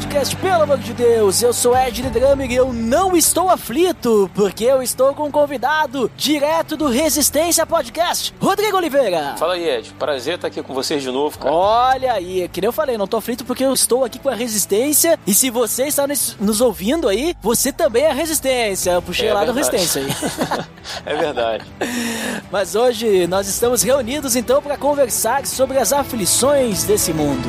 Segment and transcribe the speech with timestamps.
[0.00, 1.42] Podcast, pelo amor de Deus!
[1.42, 6.10] Eu sou Ed Drummer e eu não estou aflito, porque eu estou com um convidado
[6.16, 9.34] direto do Resistência Podcast, Rodrigo Oliveira!
[9.36, 9.92] Fala aí, Ed.
[9.98, 11.54] Prazer estar aqui com vocês de novo, cara.
[11.54, 14.34] Olha aí, que nem eu falei, não tô aflito porque eu estou aqui com a
[14.34, 18.92] Resistência e se você está nos, ouvindo aí, você também é Resistência.
[18.92, 19.76] Eu puxei É lá do verdade.
[19.76, 20.64] Resistência aí.
[21.04, 21.64] é verdade.
[22.50, 27.48] Mas hoje nós estamos reunidos então para conversar sobre as aflições desse mundo.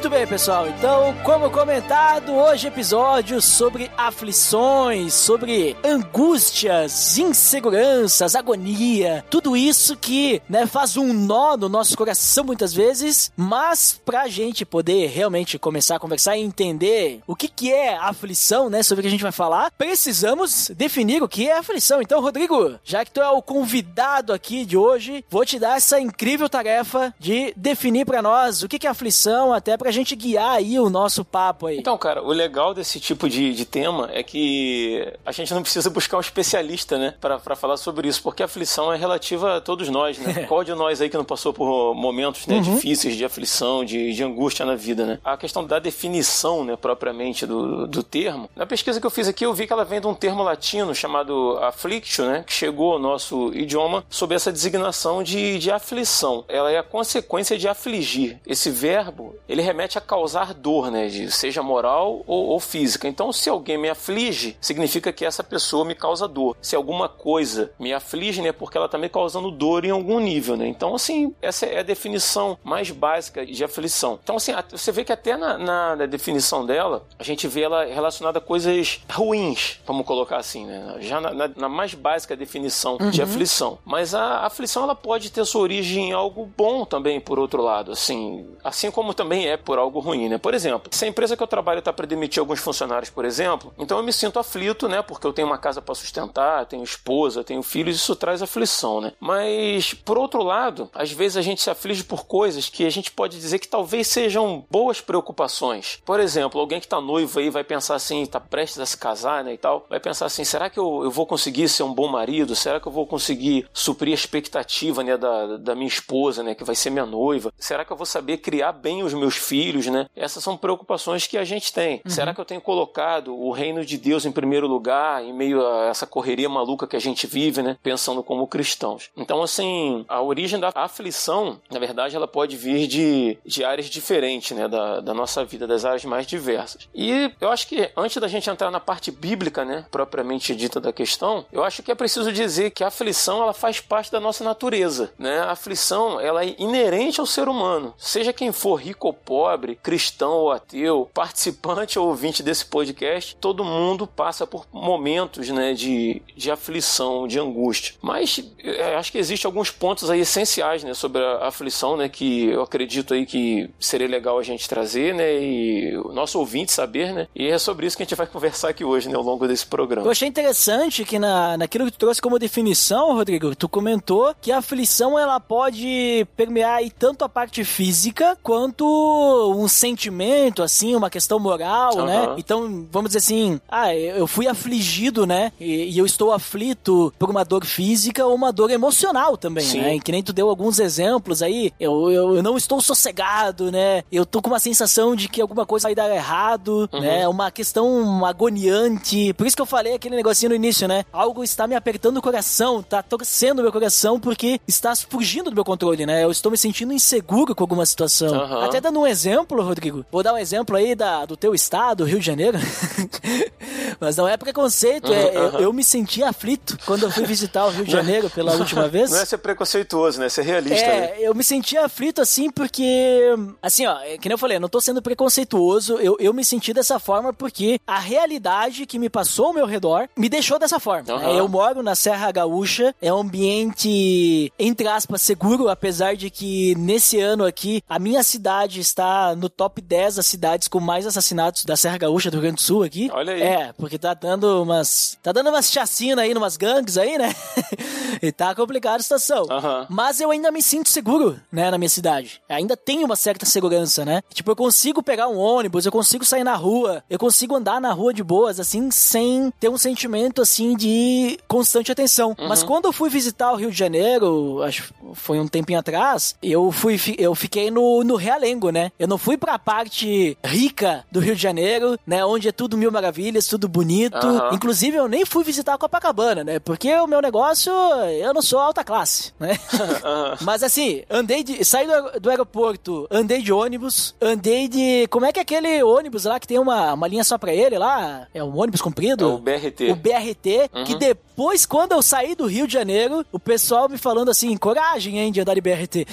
[0.00, 0.66] Muito bem, pessoal.
[0.66, 10.66] Então, como comentado, hoje episódio sobre aflições, sobre angústias, inseguranças, agonia, tudo isso que, né,
[10.66, 16.00] faz um nó no nosso coração muitas vezes, mas pra gente poder realmente começar a
[16.00, 19.32] conversar e entender o que que é aflição, né, sobre o que a gente vai
[19.32, 22.00] falar, precisamos definir o que é aflição.
[22.00, 26.00] Então, Rodrigo, já que tu é o convidado aqui de hoje, vou te dar essa
[26.00, 30.52] incrível tarefa de definir pra nós o que que é aflição, até pra gente guiar
[30.52, 31.78] aí o nosso papo aí.
[31.78, 35.90] Então, cara, o legal desse tipo de, de tema é que a gente não precisa
[35.90, 39.60] buscar um especialista, né, pra, pra falar sobre isso, porque a aflição é relativa a
[39.60, 40.44] todos nós, né?
[40.48, 44.22] Qual de nós aí que não passou por momentos, né, difíceis de aflição, de, de
[44.22, 45.18] angústia na vida, né?
[45.24, 49.44] A questão da definição, né, propriamente do, do termo, na pesquisa que eu fiz aqui,
[49.44, 52.98] eu vi que ela vem de um termo latino chamado afflictio, né, que chegou ao
[52.98, 56.44] nosso idioma sob essa designação de, de aflição.
[56.48, 58.38] Ela é a consequência de afligir.
[58.46, 61.08] Esse verbo, ele remete a causar dor, né?
[61.30, 63.08] Seja moral ou, ou física.
[63.08, 66.56] Então, se alguém me aflige, significa que essa pessoa me causa dor.
[66.60, 68.52] Se alguma coisa me aflige, né?
[68.52, 70.66] Porque ela está me causando dor em algum nível, né?
[70.66, 74.18] Então, assim, essa é a definição mais básica de aflição.
[74.22, 77.84] Então, assim, você vê que até na, na- na definição dela, a gente vê ela
[77.84, 80.96] relacionada a coisas ruins, vamos colocar assim, né?
[81.00, 83.78] Já na, na- na mais básica definição de aflição.
[83.84, 87.92] Mas a aflição, ela pode ter sua origem em algo bom também, por outro lado,
[87.92, 88.46] assim.
[88.64, 90.36] Assim como também é por algo ruim, né?
[90.36, 93.72] Por exemplo, se a empresa que eu trabalho está para demitir alguns funcionários, por exemplo,
[93.78, 95.00] então eu me sinto aflito, né?
[95.00, 99.12] Porque eu tenho uma casa para sustentar, tenho esposa, tenho filhos, isso traz aflição, né?
[99.20, 103.12] Mas, por outro lado, às vezes a gente se aflige por coisas que a gente
[103.12, 106.02] pode dizer que talvez sejam boas preocupações.
[106.04, 109.44] Por exemplo, alguém que está noivo aí vai pensar assim, está prestes a se casar,
[109.44, 112.08] né, e tal, vai pensar assim, será que eu, eu vou conseguir ser um bom
[112.08, 112.56] marido?
[112.56, 116.64] Será que eu vou conseguir suprir a expectativa, né, da, da minha esposa, né, que
[116.64, 117.52] vai ser minha noiva?
[117.56, 119.59] Será que eu vou saber criar bem os meus filhos,
[119.90, 120.06] né?
[120.16, 122.00] Essas são preocupações que a gente tem.
[122.06, 125.86] Será que eu tenho colocado o reino de Deus em primeiro lugar, em meio a
[125.86, 127.76] essa correria maluca que a gente vive, né?
[127.82, 129.10] Pensando como cristãos.
[129.16, 134.56] Então, assim, a origem da aflição, na verdade, ela pode vir de, de áreas diferentes,
[134.56, 134.68] né?
[134.68, 136.88] Da, da nossa vida, das áreas mais diversas.
[136.94, 139.84] E eu acho que antes da gente entrar na parte bíblica, né?
[139.90, 143.80] Propriamente dita da questão, eu acho que é preciso dizer que a aflição, ela faz
[143.80, 145.40] parte da nossa natureza, né?
[145.40, 147.94] A aflição, ela é inerente ao ser humano.
[147.96, 149.49] Seja quem for rico ou pobre,
[149.82, 156.22] cristão ou ateu, participante ou ouvinte desse podcast, todo mundo passa por momentos né, de,
[156.36, 157.94] de aflição, de angústia.
[158.02, 162.46] Mas é, acho que existem alguns pontos aí essenciais né, sobre a aflição, né, que
[162.46, 167.12] eu acredito aí que seria legal a gente trazer, né, e o nosso ouvinte saber,
[167.12, 169.46] né, e é sobre isso que a gente vai conversar aqui hoje, né, ao longo
[169.46, 170.06] desse programa.
[170.06, 174.52] Eu achei interessante que na, naquilo que tu trouxe como definição, Rodrigo, tu comentou que
[174.52, 178.84] a aflição ela pode permear aí tanto a parte física quanto
[179.30, 182.06] um sentimento, assim, uma questão moral, Aham.
[182.06, 182.34] né?
[182.38, 185.52] Então, vamos dizer assim, ah, eu fui afligido, né?
[185.60, 189.80] E, e eu estou aflito por uma dor física ou uma dor emocional também, Sim.
[189.80, 189.96] né?
[189.96, 194.02] E que nem tu deu alguns exemplos aí, eu, eu, eu não estou sossegado, né?
[194.10, 197.26] Eu tô com uma sensação de que alguma coisa vai dar errado, né?
[197.28, 199.32] Uma questão agoniante.
[199.34, 201.04] Por isso que eu falei aquele negocinho no início, né?
[201.12, 205.54] Algo está me apertando o coração, tá torcendo o meu coração porque está fugindo do
[205.54, 206.24] meu controle, né?
[206.24, 208.34] Eu estou me sentindo inseguro com alguma situação.
[208.34, 208.64] Aham.
[208.64, 209.19] Até dando um exemplo,
[209.62, 212.58] Rodrigo, vou dar um exemplo aí da, do teu estado, Rio de Janeiro.
[213.98, 217.70] Mas não é preconceito, é, eu, eu me senti aflito quando eu fui visitar o
[217.70, 219.10] Rio de Janeiro pela última vez.
[219.10, 220.28] Não é ser preconceituoso, né?
[220.28, 220.86] Ser realista.
[220.86, 221.16] É, né?
[221.20, 224.68] eu me senti aflito assim porque, assim, ó, é que nem eu falei, eu não
[224.68, 229.46] tô sendo preconceituoso, eu, eu me senti dessa forma porque a realidade que me passou
[229.46, 231.18] ao meu redor me deixou dessa forma.
[231.18, 231.38] Né?
[231.38, 237.20] Eu moro na Serra Gaúcha, é um ambiente, entre aspas, seguro, apesar de que nesse
[237.20, 241.76] ano aqui a minha cidade está no top 10 das cidades com mais assassinatos da
[241.76, 243.10] Serra Gaúcha do Rio Grande do Sul aqui.
[243.12, 243.42] Olha aí.
[243.42, 245.18] É, porque tá dando umas.
[245.22, 247.34] Tá dando umas chacinas aí, umas gangues aí, né?
[248.22, 249.46] e tá complicada a situação.
[249.88, 252.42] Mas eu ainda me sinto seguro, né, na minha cidade.
[252.48, 254.22] Ainda tenho uma certa segurança, né?
[254.32, 257.92] Tipo, eu consigo pegar um ônibus, eu consigo sair na rua, eu consigo andar na
[257.92, 262.36] rua de boas, assim, sem ter um sentimento, assim, de constante atenção.
[262.38, 266.34] Mas quando eu fui visitar o Rio de Janeiro, acho que foi um tempinho atrás,
[266.42, 268.92] eu fui, eu fiquei no, no Realengo, né?
[268.98, 272.90] Eu não fui pra parte rica do Rio de Janeiro, né, onde é tudo mil
[272.90, 274.16] maravilhas, tudo bonito.
[274.16, 274.50] Aham.
[274.52, 276.58] Inclusive, eu nem fui visitar a Copacabana, né?
[276.58, 279.58] Porque o meu negócio, eu não sou alta classe, né?
[280.04, 280.36] Aham.
[280.42, 281.64] Mas assim, andei de.
[281.64, 285.06] Saí do, do aeroporto, andei de ônibus, andei de.
[285.08, 287.78] Como é que é aquele ônibus lá que tem uma, uma linha só pra ele
[287.78, 288.26] lá?
[288.34, 289.34] É um ônibus É comprido?
[289.34, 289.90] o BRT.
[289.90, 294.30] O BRT, que depois, quando eu saí do Rio de Janeiro, o pessoal me falando
[294.30, 296.06] assim, coragem, hein, de andar de BRT.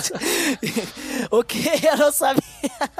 [1.30, 1.86] o que?
[1.86, 2.42] Eu não sabia.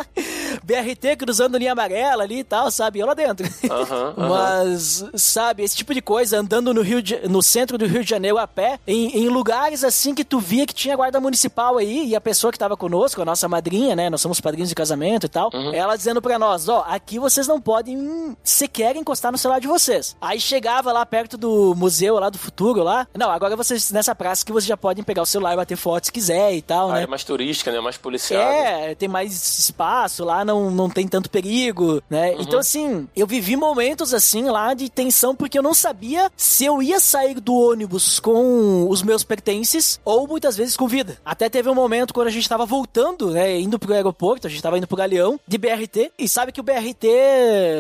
[0.62, 2.98] BRT cruzando linha amarela ali e tal, sabe?
[2.98, 3.46] Eu lá dentro.
[3.82, 4.15] Aham.
[4.17, 8.11] Mas, sabe, esse tipo de coisa, andando no Rio de- no centro do Rio de
[8.11, 12.06] Janeiro a pé, em, em lugares assim que tu via que tinha guarda municipal aí,
[12.09, 14.09] e a pessoa que tava conosco, a nossa madrinha, né?
[14.11, 17.61] Nós somos padrinhos de casamento e tal, ela dizendo pra nós, ó, aqui vocês não
[17.61, 20.17] podem sequer encostar no celular de vocês.
[20.21, 24.44] Aí chegava lá perto do museu lá do futuro lá, não, agora vocês nessa praça
[24.44, 26.93] que vocês já podem pegar o celular e bater foto se quiser e tal, A
[26.93, 26.94] né?
[26.99, 27.81] área mais turística, né?
[27.81, 28.44] Mais policiada.
[28.55, 32.35] É, tem mais espaço lá, não, não tem tanto perigo, né?
[32.38, 36.82] Então, assim, eu vivi momentos assim lá de tensão porque eu não sabia se eu
[36.82, 41.19] ia sair do ônibus com os meus pertences ou muitas vezes com vida.
[41.25, 43.58] Até teve um momento quando a gente tava voltando, né?
[43.58, 46.12] Indo pro aeroporto, a gente tava indo pro Galeão de BRT.
[46.19, 47.06] E sabe que o BRT,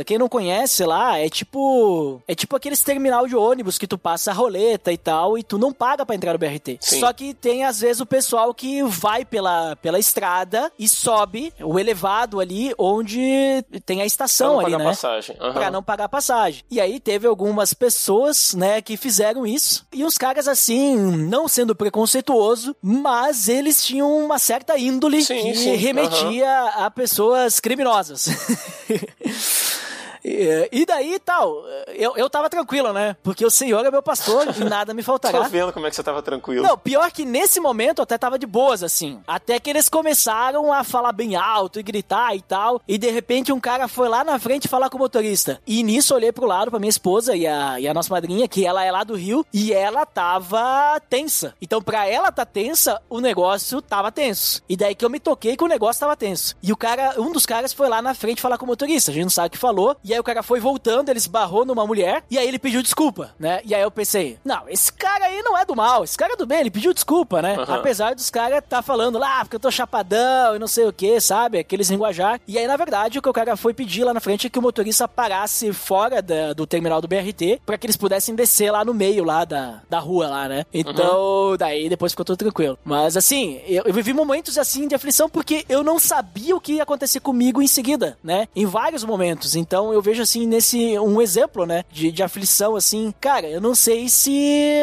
[0.06, 2.20] quem não conhece lá, é tipo.
[2.26, 5.58] É tipo aqueles terminal de ônibus que tu passa a roleta e tal, e tu
[5.58, 6.78] não paga pra entrar no BRT.
[6.80, 7.00] Sim.
[7.00, 11.78] Só que tem às vezes o pessoal que vai pela, pela estrada e sobe o
[11.78, 14.84] elevado ali onde tem a estação ali, né?
[14.84, 15.36] passagem.
[15.40, 15.52] Aham.
[15.70, 16.62] Não pagar passagem.
[16.70, 19.86] E aí teve algumas pessoas, né, que fizeram isso.
[19.92, 25.54] E os caras, assim, não sendo preconceituoso, mas eles tinham uma certa índole Sim, que
[25.54, 28.28] sim, remetia a pessoas criminosas.
[30.24, 33.16] E e daí tal, eu, eu tava tranquilo, né?
[33.22, 35.40] Porque o Senhor é meu pastor e nada me Tô faltará.
[35.42, 36.62] vendo como é que você tava tranquilo.
[36.62, 39.20] Não, pior que nesse momento eu até tava de boas, assim.
[39.26, 42.80] Até que eles começaram a falar bem alto e gritar e tal.
[42.88, 45.60] E de repente um cara foi lá na frente falar com o motorista.
[45.66, 48.48] E nisso eu olhei pro lado pra minha esposa e a, e a nossa madrinha,
[48.48, 51.54] que ela é lá do Rio, e ela tava tensa.
[51.60, 54.62] Então, pra ela tá tensa, o negócio tava tenso.
[54.68, 56.56] E daí que eu me toquei que o negócio tava tenso.
[56.62, 59.10] E o cara, um dos caras foi lá na frente falar com o motorista.
[59.10, 59.96] A gente não sabe o que falou.
[60.02, 62.24] E aí o cara foi voltando, ele esbarrou numa mulher.
[62.30, 63.60] E aí ele pediu desculpa, né?
[63.64, 66.36] E aí eu pensei, não, esse cara aí não é do mal, esse cara é
[66.36, 67.56] do bem, ele pediu desculpa, né?
[67.56, 67.74] Aham.
[67.76, 71.20] Apesar dos caras tá falando lá, porque eu tô chapadão e não sei o que,
[71.20, 71.58] sabe?
[71.58, 72.40] Aqueles linguajar.
[72.46, 74.58] E aí, na verdade, o que o cara foi pedir lá na frente é que
[74.58, 78.84] o motorista parasse fora da- do terminal do BRT pra que eles pudessem descer lá
[78.84, 80.64] no meio lá da, da rua lá, né?
[80.72, 82.78] Então, daí depois ficou tudo tranquilo.
[82.84, 86.74] Mas assim, eu, eu vivi momentos assim de aflição porque eu não sabia o que
[86.74, 88.46] ia acontecer comigo em seguida, né?
[88.54, 89.54] Em vários momentos.
[89.56, 91.82] Então eu vejo assim nesse um exemplo, né?
[91.90, 94.32] De, de aflição, assim, cara, eu não sei se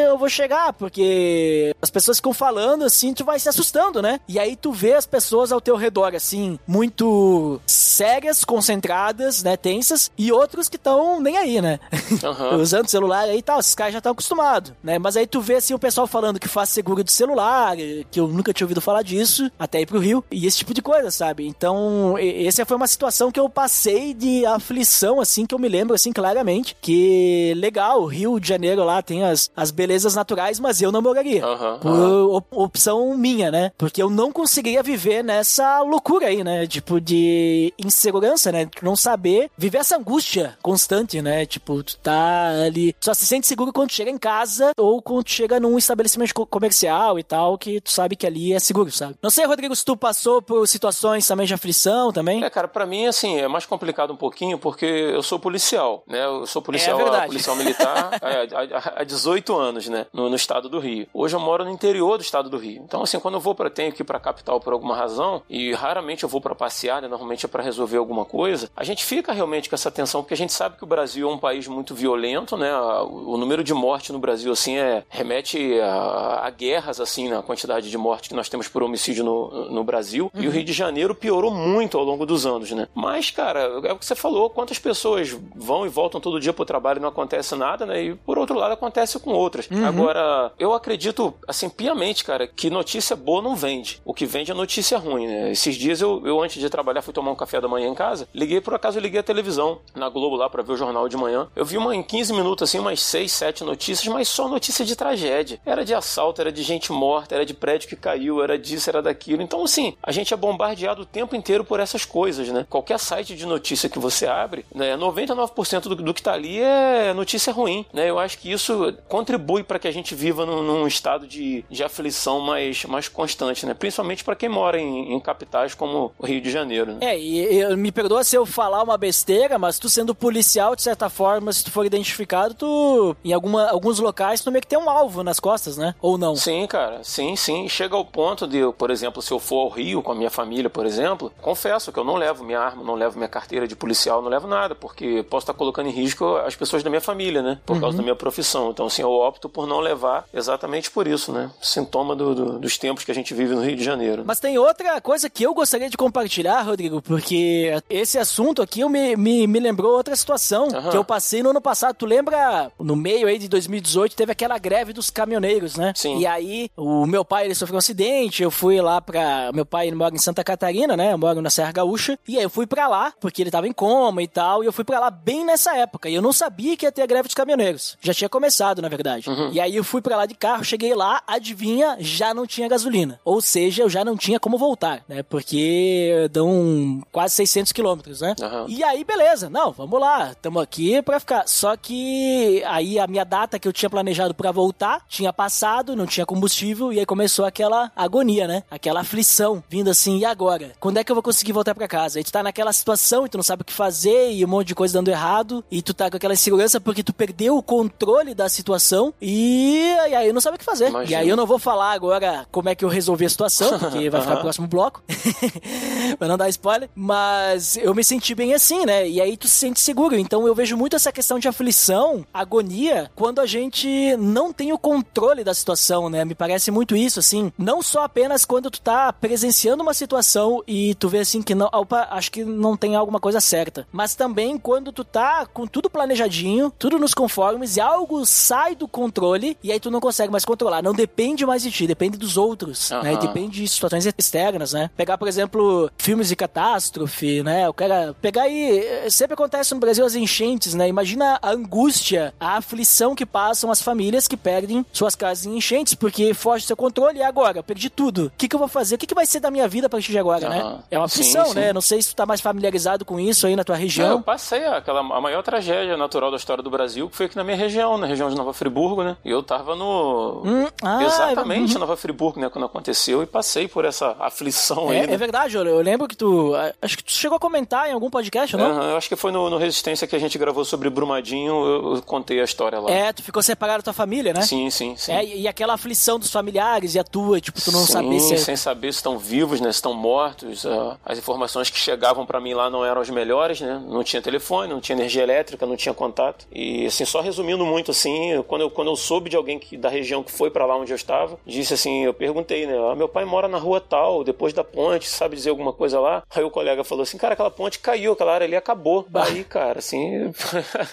[0.04, 4.18] eu vou chegar, porque as pessoas ficam falando assim, tu vai se assustando, né?
[4.28, 9.56] E aí tu vê as pessoas ao teu redor, assim, muito sérias, concentradas, né?
[9.56, 11.78] Tensas, e outros que estão nem aí, né?
[12.24, 12.56] Aham.
[12.56, 14.98] Usando celular aí e tal, esses caras já estão acostumados, né?
[14.98, 17.76] Mas aí tu vê assim o pessoal falando que faz seguro de celular,
[18.10, 20.82] que eu nunca tinha ouvido falar disso, até ir pro Rio, e esse tipo de
[20.82, 21.46] coisa, sabe?
[21.46, 25.94] Então, essa foi uma situação que eu passei de aflição, assim, que eu me lembro,
[25.94, 30.80] assim, claramente, que legal, o Rio de Janeiro lá tem as, as belezas naturais, mas
[30.82, 31.44] eu não moraria.
[31.44, 33.72] Aham, Por op- opção minha, né?
[33.78, 36.66] Porque eu não conseguiria viver nessa loucura aí, né?
[36.66, 38.68] Tipo, de insegurança, né?
[38.82, 41.44] Não saber viver essa angústia constante, né?
[41.46, 42.94] Tipo, tu tá ali.
[43.00, 47.18] Só se sente seguro quando chega em casa ou quando chega num estabelecimento co- comercial
[47.18, 49.14] e tal, que tu sabe que ali é seguro, sabe?
[49.22, 52.42] Não sei, Rodrigo, se tu passou por situações também de aflição também.
[52.44, 56.24] É, cara, pra mim, assim, é mais complicado um pouquinho, porque eu sou policial, né?
[56.24, 60.06] Eu sou policial, É policial militar é, há, há 18 anos, né?
[60.12, 61.06] No, no estado do Rio.
[61.12, 62.82] Hoje eu moro no interior do estado do Rio.
[62.84, 65.72] Então, assim, quando eu vou para tenho que ir pra capital por alguma razão, e
[65.72, 67.08] raramente eu vou para passear, né?
[67.08, 70.36] Normalmente é para resolver alguma coisa, a gente fica realmente com essa tensão, porque a
[70.36, 72.74] gente sabe que o Brasil é um país muito violento, né?
[72.76, 77.90] O, número de morte no Brasil, assim, é, remete a, a guerras, assim, na quantidade
[77.90, 80.30] de morte que nós temos por homicídio no, no Brasil.
[80.34, 82.88] E o Rio de Janeiro piorou muito ao longo dos anos, né?
[82.94, 86.64] Mas, cara, é o que você falou, quantas pessoas vão e voltam todo dia pro
[86.64, 88.02] trabalho e não acontece nada, né?
[88.02, 89.68] E por outro lado acontece com outras.
[89.86, 94.00] Agora, eu acredito, assim, piamente, cara, que notícia boa não vende.
[94.04, 95.52] O que vende é notícia ruim, né?
[95.52, 98.28] Esses dias eu, eu antes de trabalhar, fui tomar um café da manhã em casa,
[98.34, 101.16] liguei, por acaso eu liguei a televisão na Globo lá pra ver o jornal de
[101.16, 101.48] manhã.
[101.54, 104.96] Eu vi uma em 15 minutos, assim, umas 6, 7 notícias, mas só notícia de
[104.96, 105.60] tragédia.
[105.64, 109.02] Era de assalto, era de gente morta, era de prédio que caiu, era disso, era
[109.02, 109.42] daquilo.
[109.42, 112.66] Então, assim, a gente é bombardeado o tempo inteiro por essas coisas, né?
[112.68, 117.12] Qualquer site de notícia que você abre, né, 99% do, do que tá ali é
[117.12, 118.08] notícia ruim, né?
[118.08, 121.84] Eu acho que isso contribui para que a gente viva num, num estado de, de
[121.84, 123.74] aflição mais, mais constante, né?
[123.74, 126.98] Principalmente para quem mora em, em capitais como o Rio de Janeiro, né?
[127.02, 130.82] É, e, e me perdoa se eu falar uma besteira, mas tu sendo policial, de
[130.82, 134.78] certa forma, se tu for identificado, tu, em alguma, alguns locais, tu meio que tem
[134.78, 135.94] um alvo nas costas, né?
[136.00, 136.36] Ou não?
[136.36, 137.68] Sim, cara, sim, sim.
[137.68, 140.30] Chega ao ponto de, eu, por exemplo, se eu for ao Rio com a minha
[140.30, 143.74] família, por exemplo, confesso que eu não levo minha arma, não levo minha carteira de
[143.74, 147.42] policial, não levo nada, porque posso estar colocando em risco as pessoas da minha família,
[147.42, 147.58] né?
[147.66, 148.70] Por causa da minha profissão.
[148.70, 151.50] Então, assim, eu opto por não levar exatamente por isso, né?
[151.60, 154.22] Sintoma do- do- dos tempos que a gente vive no Rio de Janeiro.
[154.26, 159.16] Mas tem outra coisa que eu gostaria de compartilhar, Rodrigo, porque esse assunto aqui me,
[159.16, 160.90] me, me lembrou outra situação Aham.
[160.90, 161.94] que eu passei no ano passado.
[161.96, 165.92] Tu lembra, no meio aí de 2018, teve aquela greve dos caminhoneiros, né?
[165.96, 166.18] Sim.
[166.18, 169.50] E aí, o meu pai, ele sofreu um acidente, eu fui lá pra...
[169.52, 171.12] Meu pai, ele mora em Santa Catarina, né?
[171.12, 172.18] Eu moro na Serra Gaúcha.
[172.26, 174.72] E aí eu fui pra lá, porque ele tava em coma e tal, e eu
[174.72, 176.08] fui pra lá bem nessa época.
[176.08, 177.96] E eu não sabia que ia ter a greve dos caminhoneiros.
[178.00, 179.26] Já tinha começado, na verdade.
[179.52, 183.20] E aí eu fui pra lá de carro, cheguei lá, adivinha, já não tinha gasolina.
[183.24, 185.22] Ou seja, eu já não tinha como voltar, né?
[185.22, 188.34] Porque dão quase 600 quilômetros, né?
[188.40, 188.66] Aham.
[188.68, 189.48] E aí, beleza.
[189.48, 190.34] Não, vamos lá.
[190.34, 191.46] Tamo aqui pra ficar.
[191.46, 196.06] Só que aí a minha data que eu tinha planejado pra voltar tinha passado, não
[196.06, 198.62] tinha combustível, e aí começou aquela agonia, né?
[198.70, 200.72] Aquela aflição vindo assim, e agora?
[200.80, 202.18] Quando é que eu vou conseguir voltar pra casa?
[202.18, 204.68] Aí tu tá naquela situação e tu não sabe o que fazer e um monte
[204.68, 208.34] de coisa dando errado, e tu tá com aquela insegurança porque tu perdeu o controle
[208.34, 210.88] da situação e, e aí não sabe o que fazer.
[210.88, 211.10] Imagina.
[211.10, 214.10] E aí eu não vou falar agora como é que eu resolvi a situação, porque
[214.10, 215.02] vai ficar pro próximo bloco.
[216.18, 216.88] pra não dar spoiler.
[216.94, 219.08] Mas eu me senti bem assim, né?
[219.08, 220.16] E aí tu se sente seguro.
[220.16, 224.78] Então eu vejo muito essa questão de aflição, agonia, quando a gente não tem o
[224.78, 226.24] controle da situação, né?
[226.24, 227.52] Me parece muito isso, assim.
[227.58, 231.68] Não só apenas quando tu tá presenciando uma situação e tu vê assim que não.
[231.72, 233.86] Opa, acho que não tem alguma coisa certa.
[233.92, 238.88] Mas também quando tu tá com tudo planejadinho, tudo nos conformes e algo sai do
[238.88, 240.82] controle e aí tu não consegue mais controlar.
[240.82, 243.16] Não depende mais de ti, depende dos outros, né?
[243.16, 244.90] Depende de situações externas, né?
[244.96, 247.68] Pegar, por exemplo, filmes de catástrofe, né?
[247.68, 250.88] O cara pegar aí, eh, sempre acontece no Brasil as enchentes, né?
[250.88, 255.94] Imagina a angústia, a aflição que passam as famílias que perdem suas casas em enchentes
[255.94, 258.26] porque foge do seu controle e agora, eu perdi tudo.
[258.26, 258.94] O que, que eu vou fazer?
[258.94, 260.78] O que, que vai ser da minha vida a partir de agora, né?
[260.90, 261.54] É uma Sim, aflição, sim.
[261.54, 261.72] né?
[261.72, 264.64] Não sei se tu tá mais familiarizado com isso aí na tua Não, eu passei
[264.64, 267.98] aquela, a maior tragédia natural da história do Brasil, que foi aqui na minha região,
[267.98, 269.16] na região de Nova Friburgo, né?
[269.24, 270.42] E eu tava no.
[270.44, 271.80] Hum, ah, Exatamente, uhum.
[271.80, 272.48] Nova Friburgo, né?
[272.48, 274.98] Quando aconteceu, e passei por essa aflição aí.
[274.98, 275.14] É, né?
[275.14, 276.52] é verdade, eu, eu lembro que tu.
[276.80, 278.66] Acho que tu chegou a comentar em algum podcast, não?
[278.70, 281.96] Aham, eu acho que foi no, no Resistência que a gente gravou sobre Brumadinho, eu,
[281.96, 282.90] eu contei a história lá.
[282.90, 284.42] É, tu ficou separado da tua família, né?
[284.42, 285.12] Sim, sim, sim.
[285.12, 288.34] É, e aquela aflição dos familiares e a tua, tipo, tu não Sim, saber se.
[288.34, 289.70] é- sem saber se estão vivos, né?
[289.72, 290.64] Se estão mortos.
[290.64, 293.82] ah, as informações que chegavam pra mim lá não eram as melhores, né?
[293.86, 296.46] Não tinha telefone, não tinha energia elétrica, não tinha contato.
[296.52, 299.88] E assim, só resumindo muito assim, quando eu, quando eu soube de alguém que, da
[299.88, 302.74] região que foi pra lá onde eu estava, disse assim, eu perguntei, né?
[302.90, 306.22] Ah, meu pai mora na rua tal, depois da ponte, sabe dizer alguma coisa lá?
[306.34, 309.06] Aí o colega falou assim, cara, aquela ponte caiu, aquela área ali acabou.
[309.14, 310.32] Aí, cara, assim,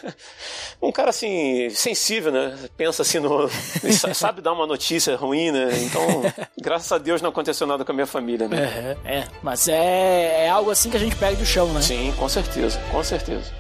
[0.82, 2.58] um cara assim, sensível, né?
[2.78, 3.50] Pensa assim no.
[4.14, 5.70] sabe dar uma notícia ruim, né?
[5.84, 6.04] Então,
[6.60, 8.98] graças a Deus não aconteceu nada com a minha família, né?
[9.04, 11.82] É, é, mas é, é algo assim que a gente perde o chão, né?
[11.82, 13.52] Sim, com certeza, com certeza.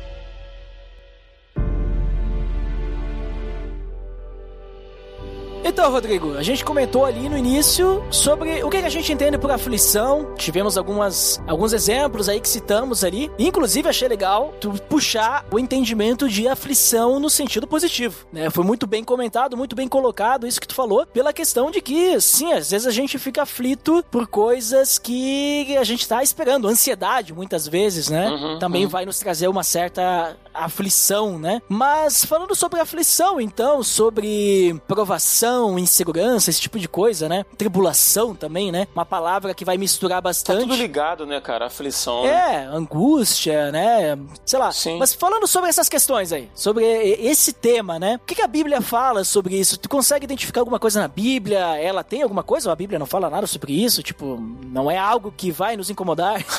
[5.63, 9.51] Então, Rodrigo, a gente comentou ali no início sobre o que a gente entende por
[9.51, 10.33] aflição.
[10.35, 13.29] Tivemos algumas, alguns exemplos aí que citamos ali.
[13.37, 18.49] Inclusive, achei legal tu puxar o entendimento de aflição no sentido positivo, né?
[18.49, 22.19] Foi muito bem comentado, muito bem colocado isso que tu falou, pela questão de que,
[22.21, 26.67] sim, às vezes a gente fica aflito por coisas que a gente tá esperando.
[26.67, 28.29] Ansiedade, muitas vezes, né?
[28.29, 28.89] Uhum, Também uhum.
[28.89, 31.61] vai nos trazer uma certa aflição, né?
[31.67, 37.45] Mas falando sobre aflição, então, sobre provação, insegurança, esse tipo de coisa, né?
[37.57, 38.87] Tribulação também, né?
[38.95, 40.61] Uma palavra que vai misturar Tá bastante.
[40.61, 41.67] tudo ligado, né, cara?
[41.67, 42.23] Aflição.
[42.23, 42.29] né?
[42.29, 44.17] É, angústia, né?
[44.45, 44.71] Sei lá.
[44.71, 44.97] Sim.
[44.97, 48.15] Mas falando sobre essas questões aí, sobre esse tema, né?
[48.21, 49.77] O que que a Bíblia fala sobre isso?
[49.77, 51.59] Tu consegue identificar alguma coisa na Bíblia?
[51.77, 54.03] Ela tem alguma coisa a Bíblia não fala nada sobre isso?
[54.03, 56.43] Tipo, não é algo que vai nos incomodar?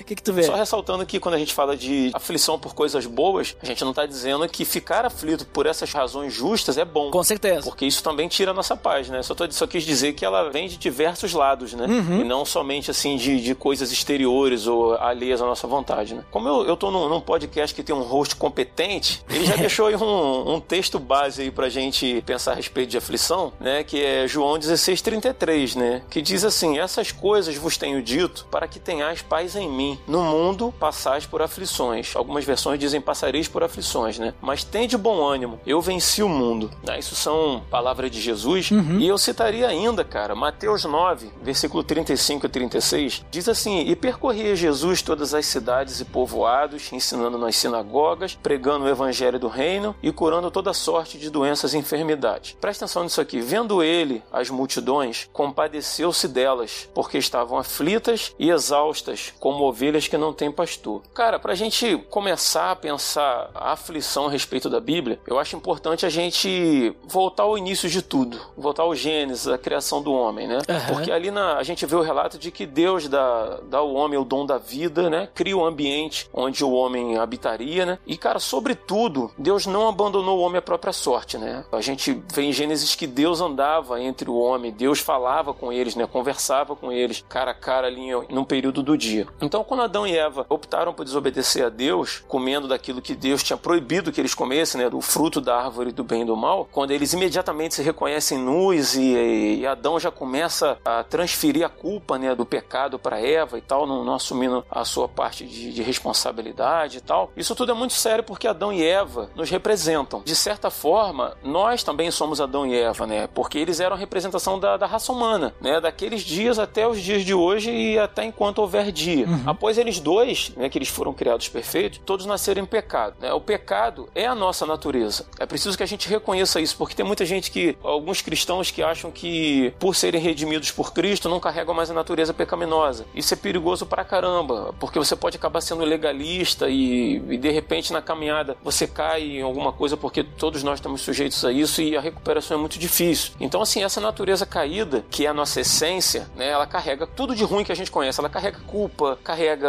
[0.00, 0.42] O que que tu vê?
[0.42, 3.92] Só ressaltando que quando a gente fala de aflição por coisas boas, a gente não
[3.92, 7.10] tá dizendo que ficar aflito por essas razões justas é bom.
[7.10, 7.62] Com certeza.
[7.80, 9.22] Porque isso também tira a nossa paz, né?
[9.22, 11.86] Só, tô, só quis dizer que ela vem de diversos lados, né?
[11.86, 12.20] Uhum.
[12.20, 16.22] E não somente, assim, de, de coisas exteriores ou alheias à nossa vontade, né?
[16.30, 19.86] Como eu, eu tô num, num podcast que tem um host competente, ele já deixou
[19.86, 23.82] aí um, um texto base aí pra gente pensar a respeito de aflição, né?
[23.82, 26.02] Que é João 16, 33, né?
[26.10, 29.98] Que diz assim, essas coisas vos tenho dito para que tenhais paz em mim.
[30.06, 32.14] No mundo passais por aflições.
[32.14, 34.34] Algumas versões dizem passareis por aflições, né?
[34.38, 36.70] Mas tende bom ânimo, eu venci o mundo.
[36.84, 36.98] Né?
[36.98, 38.70] Isso são palavras de Jesus.
[38.98, 44.56] E eu citaria ainda, cara, Mateus 9, versículo 35 e 36, diz assim: E percorria
[44.56, 50.10] Jesus todas as cidades e povoados, ensinando nas sinagogas, pregando o evangelho do reino e
[50.10, 52.56] curando toda sorte de doenças e enfermidades.
[52.60, 53.40] Presta atenção nisso aqui.
[53.40, 60.32] Vendo ele as multidões, compadeceu-se delas, porque estavam aflitas e exaustas, como ovelhas que não
[60.32, 61.02] têm pastor.
[61.14, 66.04] Cara, pra gente começar a pensar a aflição a respeito da Bíblia, eu acho importante
[66.04, 70.58] a gente voltar ao início de tudo, voltar ao Gênesis, a criação do homem, né?
[70.68, 70.94] Aham.
[70.94, 74.18] Porque ali na, a gente vê o relato de que Deus dá, dá ao homem
[74.18, 75.28] o dom da vida, né?
[75.34, 77.98] Cria um ambiente onde o homem habitaria, né?
[78.06, 81.64] E, cara, sobretudo, Deus não abandonou o homem à própria sorte, né?
[81.70, 85.94] A gente vê em Gênesis que Deus andava entre o homem, Deus falava com eles,
[85.94, 86.06] né?
[86.06, 89.26] Conversava com eles, cara a cara ali num período do dia.
[89.40, 93.56] Então, quando Adão e Eva optaram por desobedecer a Deus, comendo daquilo que Deus tinha
[93.56, 94.88] proibido que eles comessem, né?
[94.88, 98.94] Do fruto da árvore do bem e do mal, quando eles imediatamente se reconhecem nus
[98.94, 102.34] e, e Adão já começa a transferir a culpa, né?
[102.34, 106.98] Do pecado para Eva e tal, não, não assumindo a sua parte de, de responsabilidade
[106.98, 107.30] e tal.
[107.36, 110.22] Isso tudo é muito sério porque Adão e Eva nos representam.
[110.24, 113.26] De certa forma, nós também somos Adão e Eva, né?
[113.26, 115.80] Porque eles eram a representação da, da raça humana, né?
[115.80, 119.26] Daqueles dias até os dias de hoje e até enquanto houver dia.
[119.46, 120.68] Após eles dois, né?
[120.68, 123.16] Que eles foram criados perfeitos, todos nasceram em pecado.
[123.20, 123.32] Né?
[123.32, 125.26] O pecado é a nossa natureza.
[125.38, 128.82] É preciso que a gente reconheça isso, porque tem muita gente que, alguns cristãos que
[128.82, 133.06] acham que por serem redimidos por Cristo não carregam mais a natureza pecaminosa.
[133.14, 137.92] Isso é perigoso pra caramba, porque você pode acabar sendo legalista e, e de repente
[137.92, 141.96] na caminhada você cai em alguma coisa porque todos nós estamos sujeitos a isso e
[141.96, 143.32] a recuperação é muito difícil.
[143.40, 147.44] Então assim, essa natureza caída, que é a nossa essência, né, ela carrega tudo de
[147.44, 148.20] ruim que a gente conhece.
[148.20, 149.68] Ela carrega culpa, carrega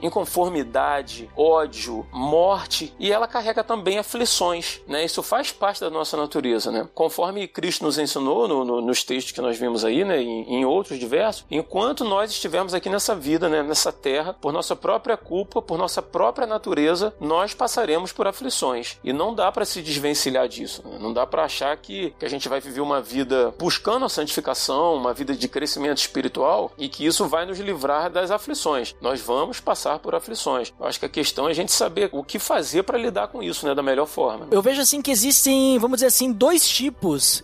[0.00, 5.04] inconformidade, ódio, morte e ela carrega também aflições, né?
[5.04, 6.88] Isso faz parte da nossa natureza, né?
[6.96, 10.64] Conforme Cristo nos ensinou no- no- nos textos que nós vimos aí, né, em, em
[10.64, 15.60] outros diversos, enquanto nós estivermos aqui nessa vida, né, nessa terra, por nossa própria culpa,
[15.60, 18.96] por nossa própria natureza, nós passaremos por aflições.
[19.04, 20.82] E não dá para se desvencilhar disso.
[20.86, 20.96] né?
[20.98, 24.94] Não dá para achar que, que a gente vai viver uma vida buscando a santificação,
[24.94, 28.94] uma vida de crescimento espiritual e que isso vai nos livrar das aflições.
[29.02, 30.72] Nós vamos passar por aflições.
[30.80, 33.42] Eu acho que a questão é a gente saber o que fazer para lidar com
[33.42, 34.48] isso, né, da melhor forma.
[34.50, 36.85] Eu vejo assim que existem, vamos dizer assim, dois tipos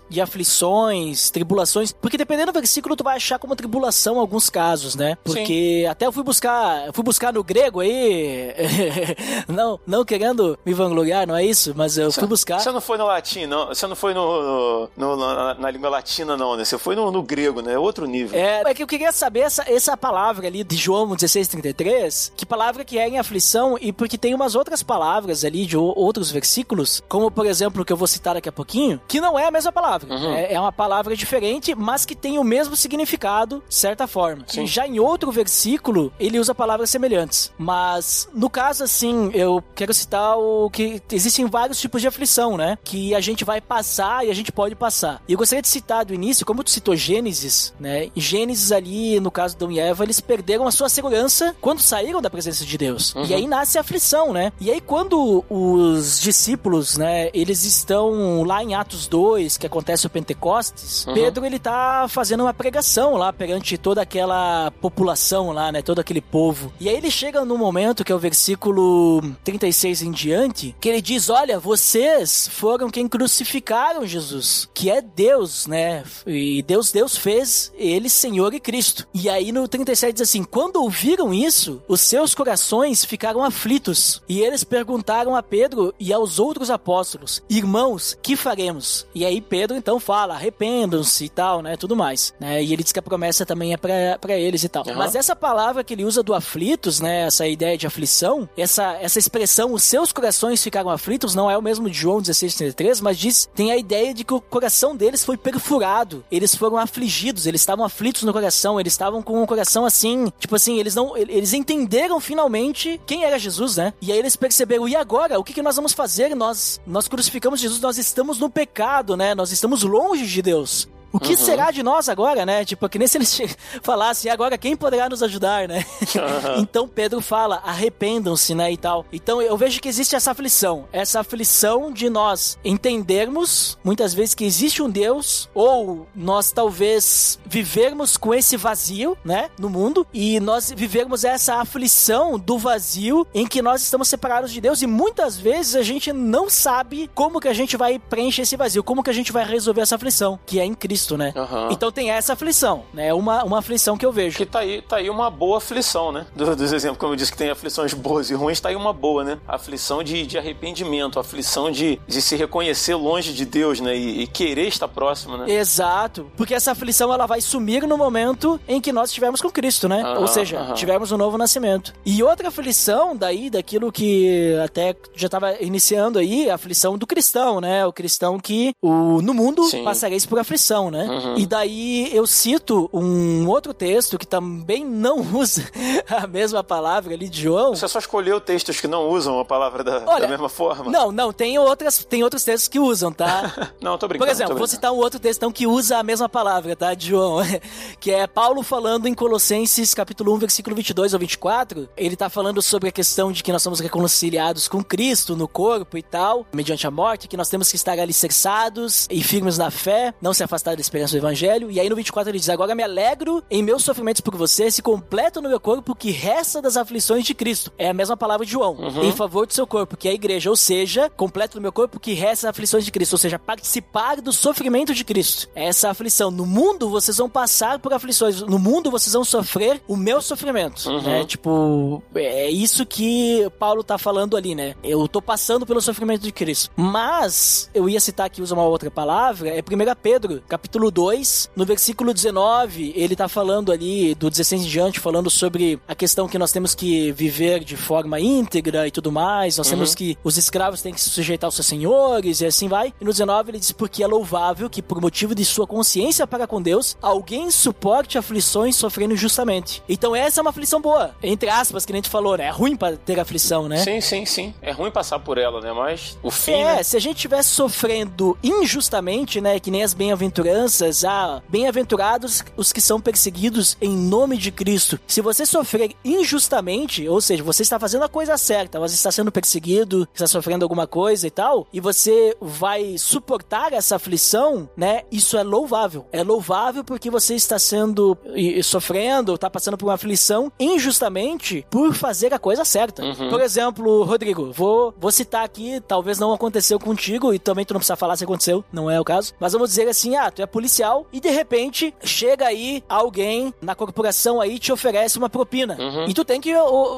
[0.09, 4.95] de aflições, tribulações, porque dependendo do versículo tu vai achar como tribulação em alguns casos,
[4.95, 5.17] né?
[5.25, 8.55] Porque até eu fui buscar, eu fui buscar no grego aí,
[9.49, 12.61] não, não querendo me vangloriar, não é isso, mas eu fui buscar.
[12.61, 13.69] Você não foi no latim, não.
[13.69, 16.65] Você não foi no, no- no- na, na língua latina, não, né?
[16.65, 17.79] Você foi no, no grego, né?
[17.79, 18.39] Outro nível.
[18.39, 22.85] É, é que eu queria saber essa, essa palavra ali de João 16,33, que palavra
[22.85, 27.31] que é em aflição, e porque tem umas outras palavras ali de outros versículos, como
[27.31, 30.13] por exemplo, que eu vou citar daqui a pouquinho, que não é a mesma palavra.
[30.13, 30.35] Uhum.
[30.35, 34.45] É, é uma palavra diferente, mas que tem o mesmo significado, de certa forma.
[34.47, 34.67] Sim.
[34.67, 37.53] Já em outro versículo, ele usa palavras semelhantes.
[37.57, 42.77] Mas, no caso, assim, eu quero citar o que existem vários tipos de aflição, né?
[42.85, 45.23] Que a gente vai passar e a gente pode passar.
[45.29, 48.11] E eu gostaria de citar do início, como tu citou Gênesis, né?
[48.17, 52.21] Gênesis ali, no caso de Adão e Eva, eles perderam a sua segurança quando saíram
[52.21, 53.15] da presença de Deus.
[53.29, 54.53] E aí nasce a aflição, né?
[54.61, 60.07] E aí quando os discípulos, né, eles estão lá em Atos 2, depois que acontece
[60.07, 61.15] o Pentecostes, uhum.
[61.15, 65.83] Pedro ele tá fazendo uma pregação lá perante toda aquela população lá, né?
[65.83, 66.73] Todo aquele povo.
[66.81, 71.01] E aí ele chega no momento que é o versículo 36 em diante, que ele
[71.01, 76.05] diz: Olha, vocês foram quem crucificaram Jesus, que é Deus, né?
[76.27, 79.07] E Deus, Deus fez ele Senhor e Cristo.
[79.13, 84.23] E aí no 37 diz assim: Quando ouviram isso, os seus corações ficaram aflitos.
[84.29, 89.02] E eles perguntaram a Pedro e aos outros apóstolos: Irmãos, que faremos?
[89.15, 91.77] E aí Pedro então fala: Arrependam-se e tal, né?
[91.77, 92.35] Tudo mais.
[92.39, 92.63] Né?
[92.63, 94.85] E ele diz que a promessa também é para eles e tal.
[94.87, 94.95] Uhum.
[94.95, 97.23] Mas essa palavra que ele usa do aflitos, né?
[97.23, 101.63] Essa ideia de aflição, essa, essa expressão, os seus corações ficaram aflitos, não é o
[101.63, 105.37] mesmo de João 16,33, mas diz, tem a ideia de que o coração deles foi
[105.37, 106.25] perfurado.
[106.31, 110.57] Eles foram afligidos, eles estavam aflitos no coração, eles estavam com o coração assim, tipo
[110.57, 111.17] assim, eles não.
[111.17, 113.93] Eles entenderam finalmente quem era Jesus, né?
[114.01, 115.39] E aí eles perceberam, e agora?
[115.39, 116.35] O que, que nós vamos fazer?
[116.35, 119.35] Nós, nós crucificamos Jesus, nós estamos no pecado, né?
[119.35, 120.89] Nós estamos longe de Deus.
[121.13, 121.37] O que uhum.
[121.37, 122.65] será de nós agora, né?
[122.65, 123.41] Tipo, que nem se eles
[123.83, 125.85] falassem, agora quem poderá nos ajudar, né?
[126.01, 126.61] Uhum.
[126.63, 128.73] então Pedro fala, arrependam-se, né?
[128.73, 129.05] E tal.
[129.13, 130.89] Então eu vejo que existe essa aflição.
[130.93, 138.17] Essa aflição de nós entendermos, muitas vezes, que existe um Deus, ou nós talvez vivermos
[138.17, 139.51] com esse vazio, né?
[139.59, 144.61] No mundo, e nós vivermos essa aflição do vazio em que nós estamos separados de
[144.61, 148.57] Deus, e muitas vezes a gente não sabe como que a gente vai preencher esse
[148.57, 151.02] vazio, como que a gente vai resolver essa aflição, que é em Cristo.
[151.03, 151.33] Cristo, né?
[151.37, 151.71] Uhum.
[151.71, 153.13] Então tem essa aflição, né?
[153.13, 154.37] Uma, uma aflição que eu vejo.
[154.37, 156.27] Que tá aí, tá aí uma boa aflição, né?
[156.35, 158.93] Do, dos exemplos, como eu disse que tem aflições boas e ruins, tá aí uma
[158.93, 159.39] boa, né?
[159.47, 163.97] aflição de, de arrependimento, aflição de, de se reconhecer longe de Deus, né?
[163.97, 165.51] E, e, querer estar próximo, né?
[165.51, 166.31] Exato.
[166.37, 170.03] Porque essa aflição ela vai sumir no momento em que nós estivermos com Cristo, né?
[170.03, 170.75] Uhum, Ou seja, uhum.
[170.75, 171.93] tivermos um novo nascimento.
[172.05, 177.61] E outra aflição daí, daquilo que até já estava iniciando aí, a aflição do cristão,
[177.61, 177.85] né?
[177.85, 179.85] O cristão que o, no mundo Sim.
[179.85, 181.07] passareis por aflição, né?
[181.07, 181.39] Uhum.
[181.39, 185.65] E daí eu cito um outro texto que também não usa
[186.09, 187.75] a mesma palavra ali de João.
[187.75, 190.91] Você só escolheu textos que não usam a palavra da, Olha, da mesma forma?
[190.91, 193.73] Não, não, tem outras, tem outros textos que usam, tá?
[193.81, 194.29] não, tô brincando.
[194.29, 197.09] Por exemplo, vou citar um outro texto então, que usa a mesma palavra, tá, de
[197.09, 197.39] João,
[197.99, 201.89] que é Paulo falando em Colossenses capítulo 1, versículo 22 ou 24.
[201.97, 205.97] Ele tá falando sobre a questão de que nós somos reconciliados com Cristo no corpo
[205.97, 210.13] e tal, mediante a morte, que nós temos que estar alicerçados e firmes na fé,
[210.21, 211.71] não se afastar da esperança do evangelho.
[211.71, 214.83] E aí no 24 ele diz: Agora me alegro em meus sofrimentos por você, se
[214.83, 217.73] completo no meu corpo que resta das aflições de Cristo.
[217.79, 218.75] É a mesma palavra de João.
[218.75, 219.05] Uhum.
[219.05, 220.51] Em favor do seu corpo, que é a igreja.
[220.51, 223.13] Ou seja, completo no meu corpo que resta das aflições de Cristo.
[223.13, 225.49] Ou seja, participar do sofrimento de Cristo.
[225.55, 226.31] É essa aflição.
[226.31, 228.43] No mundo vocês vão passar por aflições.
[228.43, 230.89] No mundo vocês vão sofrer o meu sofrimento.
[230.89, 231.03] Uhum.
[231.03, 231.25] Né?
[231.25, 234.75] Tipo, é isso que Paulo tá falando ali, né?
[234.83, 236.71] Eu tô passando pelo sofrimento de Cristo.
[236.77, 241.65] Mas, eu ia citar aqui, usa uma outra palavra, é 1 Pedro, capítulo 2, no
[241.65, 246.39] versículo 19, ele tá falando ali, do 16 em diante, falando sobre a questão que
[246.39, 249.75] nós temos que viver de forma íntegra e tudo mais, nós uhum.
[249.75, 252.93] temos que, os escravos têm que se sujeitar aos seus senhores e assim vai.
[253.01, 256.47] E no 19 ele diz, porque é louvável que por motivo de sua consciência para
[256.47, 259.83] com Deus, alguém suporte aflições sofrendo injustamente.
[259.89, 262.47] Então essa é uma aflição boa, entre aspas, que a gente falou, né?
[262.47, 263.79] É ruim para ter aflição, né?
[263.79, 264.55] Sim, sim, sim.
[264.63, 265.73] É ruim passar por ela, né?
[265.73, 266.83] Mas o fim, É, né?
[266.83, 269.59] se a gente estivesse sofrendo injustamente, né?
[269.59, 270.62] Que nem as bem-aventuranças,
[271.07, 274.99] ah, Bem-aventurados os que são perseguidos em nome de Cristo.
[275.07, 279.33] Se você sofrer injustamente, ou seja, você está fazendo a coisa certa, você está sendo
[279.33, 285.03] perseguido, está sofrendo alguma coisa e tal, e você vai suportar essa aflição, né?
[285.11, 286.07] Isso é louvável.
[286.13, 291.95] É louvável porque você está sendo e, sofrendo, está passando por uma aflição injustamente por
[291.95, 293.03] fazer a coisa certa.
[293.03, 293.29] Uhum.
[293.29, 297.81] Por exemplo, Rodrigo, vou, vou citar aqui, talvez não aconteceu contigo e também tu não
[297.81, 300.47] precisa falar se aconteceu, não é o caso, mas vamos dizer assim, ah, tu é
[300.47, 305.77] policial e de repente chega aí alguém na corporação aí te oferece uma propina.
[305.79, 306.07] Uhum.
[306.09, 306.53] E tu tem que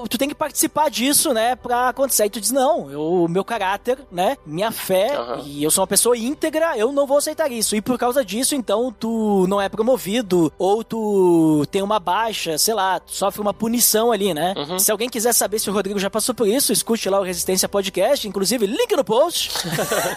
[0.09, 2.26] tu tem que participar disso, né, pra acontecer.
[2.26, 5.42] E tu diz: "Não, o meu caráter, né, minha fé uhum.
[5.44, 7.76] e eu sou uma pessoa íntegra, eu não vou aceitar isso".
[7.76, 12.74] E por causa disso, então tu não é promovido ou tu tem uma baixa, sei
[12.74, 14.54] lá, sofre uma punição ali, né?
[14.57, 14.78] Uhum.
[14.78, 17.68] Se alguém quiser saber se o Rodrigo já passou por isso, escute lá o Resistência
[17.68, 19.50] Podcast, inclusive link no post.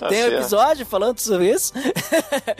[0.08, 1.72] Tem um episódio falando sobre isso.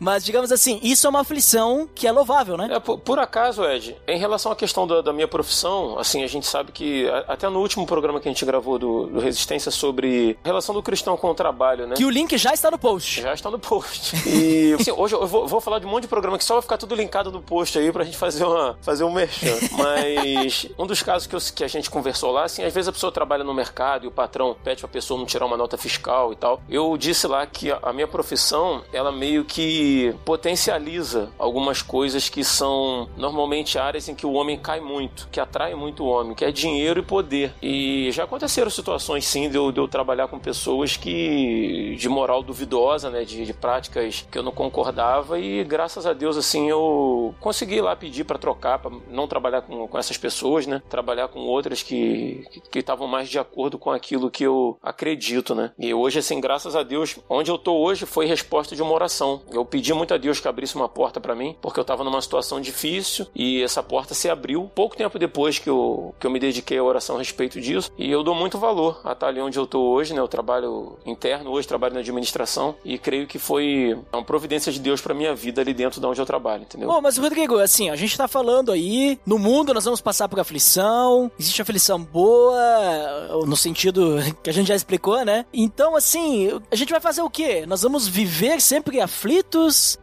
[0.00, 2.68] Mas, digamos assim, isso é uma aflição que é louvável, né?
[2.70, 6.26] É, por, por acaso, Ed, em relação à questão da, da, minha profissão, assim, a
[6.26, 9.70] gente sabe que a, até no último programa que a gente gravou do, do, Resistência
[9.70, 11.96] sobre a relação do cristão com o trabalho, né?
[11.96, 13.20] Que o link já está no post.
[13.20, 14.14] Já está no post.
[14.36, 16.62] E assim, hoje eu vou, vou, falar de um monte de programa que só vai
[16.62, 19.56] ficar tudo linkado no post aí pra gente fazer, uma, fazer um merchan.
[19.72, 22.92] Mas um dos casos que, eu, que a gente conversou lá, assim, às vezes a
[22.92, 26.32] pessoa trabalha no mercado e o patrão pede pra pessoa não tirar uma nota fiscal
[26.32, 26.60] e tal.
[26.68, 29.85] Eu disse lá que a minha profissão, ela meio que
[30.24, 35.74] potencializa algumas coisas que são normalmente áreas em que o homem cai muito, que atrai
[35.74, 37.54] muito o homem, que é dinheiro e poder.
[37.62, 42.42] E já aconteceram situações, sim, de eu, de eu trabalhar com pessoas que de moral
[42.42, 47.34] duvidosa, né, de, de práticas que eu não concordava e graças a Deus, assim, eu
[47.40, 51.40] consegui lá pedir para trocar, para não trabalhar com, com essas pessoas, né, trabalhar com
[51.40, 52.44] outras que
[52.74, 55.72] estavam mais de acordo com aquilo que eu acredito, né.
[55.78, 59.42] E hoje, assim, graças a Deus, onde eu tô hoje foi resposta de uma oração.
[59.50, 62.22] Eu pedi muito a Deus que abrisse uma porta para mim, porque eu estava numa
[62.22, 66.40] situação difícil e essa porta se abriu pouco tempo depois que eu, que eu me
[66.40, 67.92] dediquei à oração a respeito disso.
[67.98, 70.20] E eu dou muito valor a estar ali onde eu estou hoje, né?
[70.20, 75.02] Eu trabalho interno, hoje trabalho na administração e creio que foi uma providência de Deus
[75.02, 76.88] para minha vida ali dentro de onde eu trabalho, entendeu?
[76.88, 80.40] Bom, mas Rodrigo, assim, a gente tá falando aí, no mundo nós vamos passar por
[80.40, 85.44] aflição, existe aflição boa, no sentido que a gente já explicou, né?
[85.52, 87.66] Então, assim, a gente vai fazer o quê?
[87.66, 89.00] Nós vamos viver sempre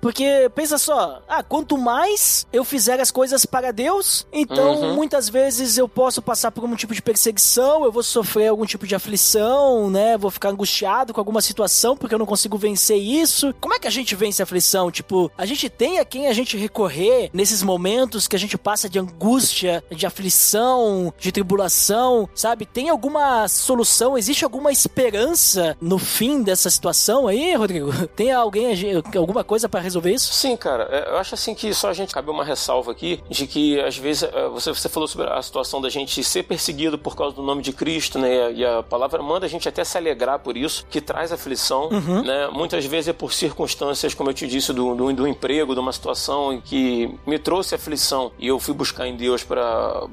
[0.02, 4.96] Porque, pensa só, ah, quanto mais eu fizer as coisas para Deus, então uhum.
[4.96, 8.88] muitas vezes eu posso passar por algum tipo de perseguição, eu vou sofrer algum tipo
[8.88, 10.18] de aflição, né?
[10.18, 13.54] Vou ficar angustiado com alguma situação porque eu não consigo vencer isso.
[13.60, 14.92] Como é que a gente vence a aflição?
[14.92, 18.90] Tipo, a gente tem a quem a gente recorrer nesses momentos que a gente passa
[18.90, 22.66] de angústia, de aflição, de tribulação, sabe?
[22.66, 24.18] Tem alguma solução?
[24.18, 27.92] Existe alguma esperança no fim dessa situação aí, Rodrigo?
[28.16, 28.74] Tem alguém,
[29.16, 30.34] alguma coisa para resolver isso?
[30.34, 30.88] Sim, cara.
[30.92, 33.98] É, eu acho assim que só a gente cabe uma ressalva aqui de que às
[33.98, 37.44] vezes é, você, você falou sobre a situação da gente ser perseguido por causa do
[37.44, 38.52] nome de Cristo, né?
[38.52, 42.24] E a palavra manda a gente até se alegrar por isso, que traz aflição, uhum.
[42.24, 42.48] né?
[42.48, 45.92] Muitas vezes é por circunstâncias, como eu te disse, do, do, do emprego, de uma
[45.92, 50.08] situação em que me trouxe aflição e eu fui buscar em Deus para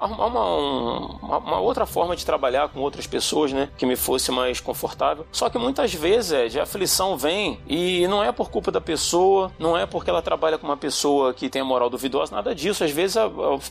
[0.00, 0.44] arrumar uma,
[1.22, 3.68] uma, uma, outra forma de trabalhar com outras pessoas, né?
[3.76, 5.26] Que me fosse mais confortável.
[5.32, 9.50] Só que muitas vezes, é, de aflição vem e não é por culpa da pessoa,
[9.58, 12.84] não é porque ela trabalha com uma pessoa que tem a moral duvidosa, nada disso.
[12.84, 13.16] Às vezes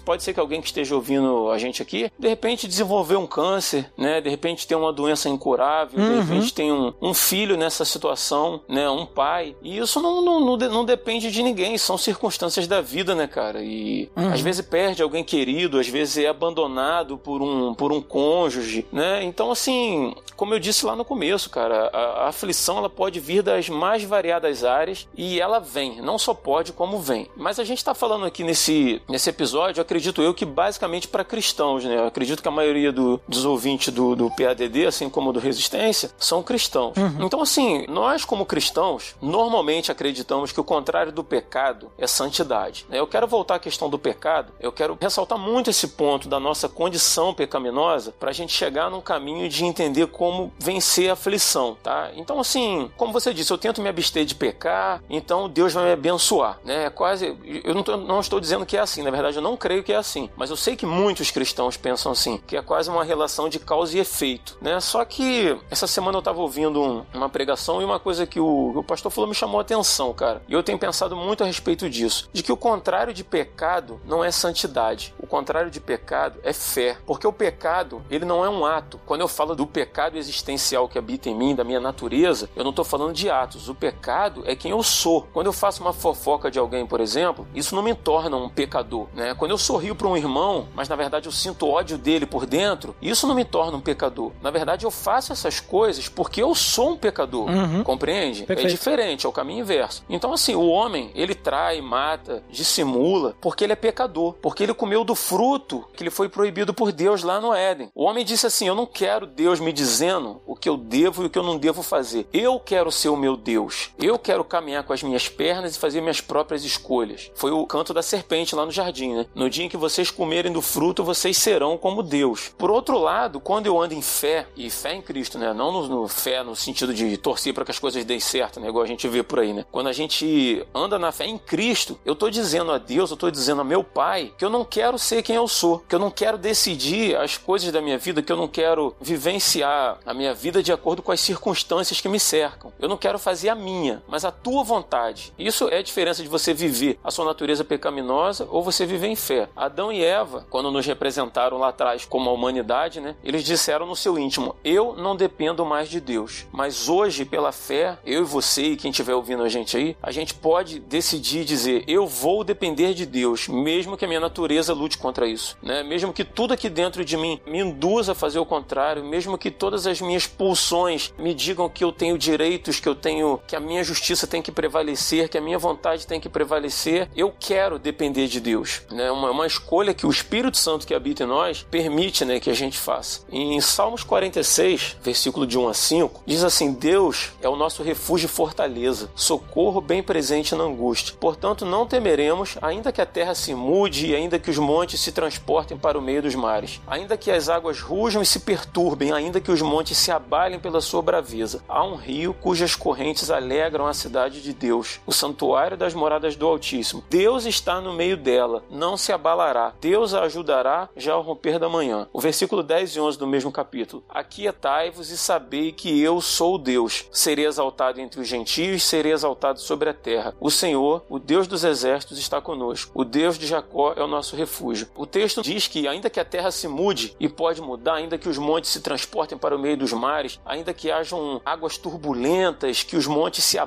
[0.03, 3.89] pode ser que alguém que esteja ouvindo a gente aqui, de repente desenvolveu um câncer,
[3.95, 4.19] né?
[4.19, 6.09] De repente tem uma doença incurável, uhum.
[6.09, 8.89] de repente tem um, um, filho nessa situação, né?
[8.89, 9.55] Um pai.
[9.61, 13.61] E isso não, não, não, não, depende de ninguém, são circunstâncias da vida, né, cara?
[13.61, 14.33] E uhum.
[14.33, 19.23] às vezes perde alguém querido, às vezes é abandonado por um, por um cônjuge, né?
[19.23, 23.43] Então, assim, como eu disse lá no começo, cara, a, a aflição ela pode vir
[23.43, 24.70] das mais variadas áreas
[25.15, 27.29] e ela vem, não só pode, como vem.
[27.35, 31.83] Mas a gente está falando aqui nesse, nesse episódio, acredito eu, que basicamente para cristãos,
[31.83, 31.97] né?
[31.97, 36.11] Eu acredito que a maioria do, dos ouvintes do, do PADD, assim como do Resistência,
[36.17, 36.95] são cristãos.
[36.97, 37.25] Uhum.
[37.25, 42.85] Então, assim, nós como cristãos, normalmente acreditamos que o contrário do pecado é santidade.
[42.89, 42.99] Né?
[42.99, 46.69] Eu quero voltar à questão do pecado, eu quero ressaltar muito esse ponto da nossa
[46.69, 52.11] condição pecaminosa para a gente chegar num caminho de entender como vencer a aflição, tá?
[52.15, 55.91] Então, assim, como você disse, eu tento me abster de pecar, então Deus vai me
[55.91, 56.85] abençoar, né?
[56.85, 57.35] É quase.
[57.63, 59.91] Eu não, tô, não estou dizendo que é assim, na verdade eu não creio que
[59.91, 63.49] é assim, mas eu sei que muitos cristãos pensam assim, que é quase uma relação
[63.49, 64.79] de causa e efeito, né?
[64.79, 68.77] Só que essa semana eu estava ouvindo um, uma pregação e uma coisa que o,
[68.77, 70.43] o pastor falou me chamou a atenção, cara.
[70.47, 74.23] E eu tenho pensado muito a respeito disso, de que o contrário de pecado não
[74.23, 75.13] é santidade.
[75.17, 78.99] O contrário de pecado é fé, porque o pecado, ele não é um ato.
[79.05, 82.69] Quando eu falo do pecado existencial que habita em mim, da minha natureza, eu não
[82.69, 83.69] estou falando de atos.
[83.69, 85.27] O pecado é quem eu sou.
[85.33, 89.07] Quando eu faço uma fofoca de alguém, por exemplo, isso não me torna um pecador,
[89.13, 89.33] né?
[89.33, 92.95] Quando eu sorrio para um irmão, mas na verdade eu sinto ódio dele por dentro,
[93.01, 94.31] isso não me torna um pecador.
[94.41, 97.49] Na verdade eu faço essas coisas porque eu sou um pecador.
[97.49, 97.83] Uhum.
[97.83, 98.43] Compreende?
[98.43, 98.67] É Perfeito.
[98.67, 100.03] É diferente, é o caminho inverso.
[100.09, 105.03] Então assim, o homem, ele trai, mata, dissimula, porque ele é pecador, porque ele comeu
[105.03, 107.89] do fruto que ele foi proibido por Deus lá no Éden.
[107.93, 111.25] O homem disse assim: "Eu não quero Deus me dizendo o que eu devo e
[111.25, 112.27] o que eu não devo fazer.
[112.31, 113.91] Eu quero ser o meu Deus.
[113.97, 117.93] Eu quero caminhar com as minhas pernas e fazer minhas próprias escolhas." Foi o canto
[117.93, 119.25] da serpente lá no jardim, né?
[119.35, 122.51] No dia em que vocês comerem do fruto, vocês serão como Deus.
[122.57, 125.53] Por outro lado, quando eu ando em fé, e fé em Cristo, né?
[125.53, 128.67] Não no, no fé no sentido de torcer para que as coisas deem certo, né?
[128.67, 129.65] Igual a gente vê por aí, né?
[129.71, 133.29] Quando a gente anda na fé em Cristo, eu tô dizendo a Deus, eu tô
[133.29, 136.11] dizendo a meu Pai, que eu não quero ser quem eu sou, que eu não
[136.11, 140.61] quero decidir as coisas da minha vida, que eu não quero vivenciar a minha vida
[140.61, 142.71] de acordo com as circunstâncias que me cercam.
[142.79, 145.33] Eu não quero fazer a minha, mas mas a tua vontade.
[145.37, 149.15] Isso é a diferença de você viver a sua natureza pecaminosa ou você viver em
[149.15, 149.49] fé.
[149.55, 153.15] Adão e Eva, quando nos representaram lá atrás como a humanidade, né?
[153.23, 156.45] Eles disseram no seu íntimo: Eu não dependo mais de Deus.
[156.51, 160.11] Mas hoje, pela fé, eu e você e quem estiver ouvindo a gente aí, a
[160.11, 164.99] gente pode decidir dizer: Eu vou depender de Deus, mesmo que a minha natureza lute
[164.99, 165.81] contra isso, né?
[165.81, 169.49] Mesmo que tudo aqui dentro de mim me induza a fazer o contrário, mesmo que
[169.49, 173.59] todas as minhas pulsões me digam que eu tenho direitos, que eu tenho, que a
[173.59, 178.27] minha justiça tem que prevalecer, que a minha vontade tem que prevalecer, eu quero depender
[178.27, 179.11] de Deus, né?
[179.11, 182.53] Uma, uma escolha que o Espírito Santo que habita em nós permite, né, que a
[182.53, 183.21] gente faça.
[183.31, 188.25] Em Salmos 46, versículo de 1 a 5, diz assim: Deus é o nosso refúgio
[188.25, 191.15] e fortaleza, socorro bem presente na angústia.
[191.19, 195.11] Portanto, não temeremos, ainda que a terra se mude e ainda que os montes se
[195.11, 199.39] transportem para o meio dos mares, ainda que as águas rujam e se perturbem, ainda
[199.39, 201.63] que os montes se abalem pela sua braveza.
[201.67, 206.47] Há um rio cujas correntes alegram a cidade de Deus, o santuário das moradas do
[206.47, 207.03] Altíssimo.
[207.09, 209.73] Deus está no meio dela, não se abalará.
[209.79, 212.07] Deus a ajudará já ao romper da manhã.
[212.11, 214.03] O versículo 10 e 11 do mesmo capítulo.
[214.09, 217.05] Aquietai-vos e sabei que eu sou Deus.
[217.11, 220.33] Serei exaltado entre os gentios, serei exaltado sobre a terra.
[220.39, 222.91] O Senhor, o Deus dos exércitos, está conosco.
[222.95, 224.87] O Deus de Jacó é o nosso refúgio.
[224.95, 228.29] O texto diz que, ainda que a terra se mude, e pode mudar, ainda que
[228.29, 232.97] os montes se transportem para o meio dos mares, ainda que hajam águas turbulentas, que
[232.97, 233.59] os montes se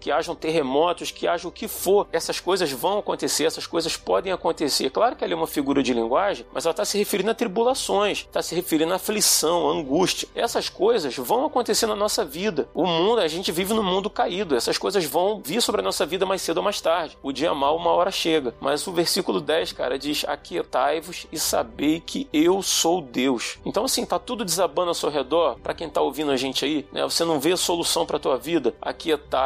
[0.00, 4.32] que hajam terremotos, que haja o que for, essas coisas vão acontecer, essas coisas podem
[4.32, 4.90] acontecer.
[4.90, 8.18] Claro que ali é uma figura de linguagem, mas ela está se referindo a tribulações,
[8.20, 10.28] está se referindo a aflição, a angústia.
[10.34, 12.68] Essas coisas vão acontecer na nossa vida.
[12.74, 14.56] O mundo, a gente vive num mundo caído.
[14.56, 17.16] Essas coisas vão vir sobre a nossa vida mais cedo ou mais tarde.
[17.22, 18.54] O dia mal, uma hora chega.
[18.60, 23.58] Mas o versículo 10, cara, diz: Aquietai-vos e sabei que eu sou Deus.
[23.64, 25.58] Então, assim, tá tudo desabando ao seu redor.
[25.62, 27.02] Para quem tá ouvindo a gente aí, né?
[27.04, 28.74] Você não vê solução para tua vida.